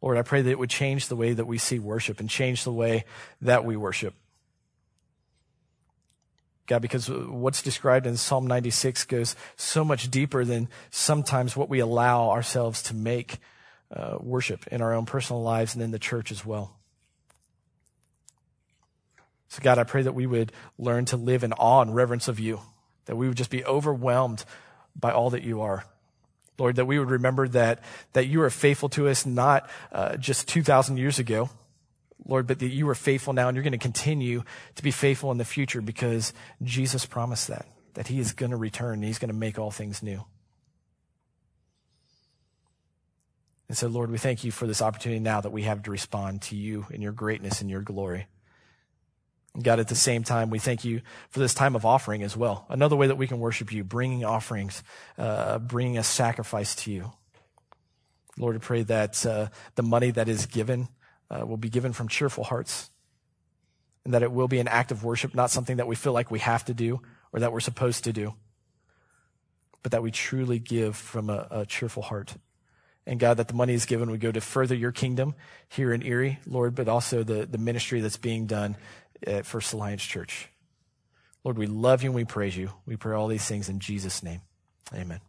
Lord, 0.01 0.17
I 0.17 0.23
pray 0.23 0.43
that 0.43 0.51
it 0.51 0.61
would 0.61 0.71
change 0.71 1.09
the 1.09 1.17
way 1.17 1.33
that 1.33 1.47
we 1.47 1.59
see 1.59 1.81
worship 1.81 2.21
and 2.21 2.31
change 2.31 2.63
the 2.63 2.71
way 2.71 3.05
that 3.43 3.65
we 3.65 3.77
worship. 3.77 4.15
God, 6.69 6.83
because 6.83 7.11
what's 7.11 7.63
described 7.63 8.07
in 8.07 8.17
Psalm 8.17 8.47
96 8.47 9.03
goes 9.07 9.35
so 9.57 9.85
much 9.85 10.09
deeper 10.09 10.45
than 10.45 10.69
sometimes 10.91 11.57
what 11.57 11.69
we 11.69 11.81
allow 11.81 12.31
ourselves 12.31 12.81
to 12.85 12.95
make 12.95 13.41
uh, 13.95 14.19
worship 14.21 14.67
in 14.69 14.83
our 14.83 14.93
own 14.93 15.07
personal 15.07 15.43
lives 15.43 15.75
and 15.75 15.83
in 15.83 15.91
the 15.91 15.99
church 15.99 16.31
as 16.31 16.45
well. 16.45 16.77
So, 19.49 19.61
God, 19.63 19.79
I 19.79 19.85
pray 19.85 20.03
that 20.03 20.15
we 20.15 20.27
would 20.27 20.53
learn 20.79 21.05
to 21.07 21.17
live 21.17 21.45
in 21.45 21.53
awe 21.53 21.81
and 21.81 21.95
reverence 21.95 22.27
of 22.27 22.41
you, 22.41 22.61
that 23.05 23.17
we 23.17 23.29
would 23.29 23.37
just 23.37 23.51
be 23.51 23.65
overwhelmed 23.65 24.45
by 24.97 25.13
all 25.13 25.31
that 25.31 25.45
you 25.45 25.61
are. 25.61 25.85
Lord, 26.59 26.77
that 26.77 26.87
we 26.87 26.99
would 26.99 27.11
remember 27.11 27.49
that, 27.49 27.81
that 28.13 28.27
you 28.27 28.43
are 28.43 28.51
faithful 28.51 28.89
to 28.91 29.09
us 29.09 29.27
not 29.27 29.69
uh, 29.93 30.17
just 30.17 30.49
2,000 30.49 30.97
years 30.97 31.19
ago, 31.19 31.51
Lord, 32.27 32.47
but 32.47 32.61
that 32.61 32.69
you 32.69 32.89
are 32.89 32.95
faithful 32.95 33.33
now 33.33 33.49
and 33.49 33.57
you're 33.57 33.65
going 33.65 33.73
to 33.73 33.79
continue 33.79 34.43
to 34.77 34.83
be 34.83 34.91
faithful 34.91 35.31
in 35.31 35.39
the 35.39 35.45
future 35.45 35.81
because 35.81 36.33
Jesus 36.63 37.07
promised 37.07 37.49
that, 37.49 37.67
that 37.95 38.09
he 38.09 38.19
is 38.19 38.33
going 38.33 38.51
to 38.51 38.57
return 38.57 38.95
and 38.95 39.05
he's 39.05 39.19
going 39.19 39.31
to 39.31 39.35
make 39.35 39.59
all 39.59 39.71
things 39.71 40.03
new. 40.03 40.25
And 43.69 43.77
so, 43.77 43.89
Lord, 43.89 44.11
we 44.11 44.19
thank 44.19 44.45
you 44.45 44.51
for 44.51 44.67
this 44.67 44.83
opportunity 44.83 45.21
now 45.21 45.41
that 45.41 45.53
we 45.53 45.63
have 45.63 45.83
to 45.85 45.91
respond 45.91 46.43
to 46.43 46.57
you 46.57 46.87
in 46.91 47.01
your 47.01 47.13
greatness 47.13 47.61
and 47.61 47.71
your 47.71 47.81
glory. 47.81 48.27
God, 49.61 49.79
at 49.79 49.89
the 49.89 49.95
same 49.95 50.25
time, 50.25 50.51
we 50.51 50.59
thank 50.59 50.85
you 50.85 51.01
for 51.31 51.39
this 51.39 51.55
time 51.55 51.77
of 51.77 51.87
offering 51.87 52.23
as 52.23 52.37
well. 52.37 52.67
Another 52.69 52.97
way 52.97 53.07
that 53.07 53.17
we 53.17 53.29
can 53.29 53.39
worship 53.39 53.73
you, 53.73 53.85
bringing 53.85 54.25
offerings, 54.25 54.83
uh, 55.17 55.59
bringing 55.61 55.97
a 55.97 56.03
sacrifice 56.03 56.75
to 56.77 56.91
you. 56.91 57.13
Lord, 58.37 58.57
I 58.57 58.59
pray 58.59 58.83
that 58.83 59.25
uh, 59.25 59.49
the 59.77 59.85
money 59.85 60.11
that 60.11 60.29
is 60.29 60.47
given 60.47 60.89
uh, 61.31 61.47
will 61.47 61.57
be 61.57 61.69
given 61.69 61.93
from 61.93 62.09
cheerful 62.09 62.43
hearts 62.43 62.91
and 64.05 64.13
that 64.13 64.23
it 64.23 64.33
will 64.33 64.49
be 64.49 64.59
an 64.59 64.69
act 64.69 64.91
of 64.91 65.05
worship, 65.05 65.35
not 65.35 65.51
something 65.51 65.77
that 65.77 65.87
we 65.87 65.95
feel 65.95 66.13
like 66.13 66.31
we 66.31 66.41
have 66.41 66.65
to 66.65 66.75
do 66.75 67.01
or 67.33 67.41
that 67.41 67.53
we're 67.53 67.61
supposed 67.61 68.05
to 68.05 68.13
do, 68.13 68.35
but 69.83 69.93
that 69.93 70.03
we 70.03 70.11
truly 70.11 70.59
give 70.59 70.97
from 70.97 71.31
a, 71.31 71.47
a 71.51 71.67
cheerful 71.67 72.03
heart. 72.03 72.35
And 73.07 73.21
God, 73.21 73.37
that 73.37 73.49
the 73.49 73.55
money 73.55 73.75
is 73.75 73.85
given 73.85 74.11
would 74.11 74.21
go 74.21 74.33
to 74.33 74.41
further 74.41 74.75
your 74.75 74.93
kingdom 74.93 75.35
here 75.69 75.93
in 75.93 76.03
Erie, 76.03 76.39
Lord, 76.47 76.75
but 76.75 76.89
also 76.89 77.23
the, 77.23 77.45
the 77.45 77.59
ministry 77.59 78.01
that's 78.01 78.17
being 78.17 78.47
done 78.47 78.77
uh, 79.27 79.31
at 79.31 79.47
First 79.47 79.75
Alliance 79.75 80.03
Church. 80.03 80.49
Lord, 81.45 81.59
we 81.59 81.67
love 81.67 82.03
you 82.03 82.09
and 82.09 82.17
we 82.17 82.25
praise 82.25 82.57
you. 82.57 82.71
We 82.87 82.97
pray 82.97 83.15
all 83.15 83.29
these 83.29 83.45
things 83.45 83.69
in 83.69 83.79
Jesus' 83.79 84.23
name. 84.23 84.41
Amen. 84.95 85.21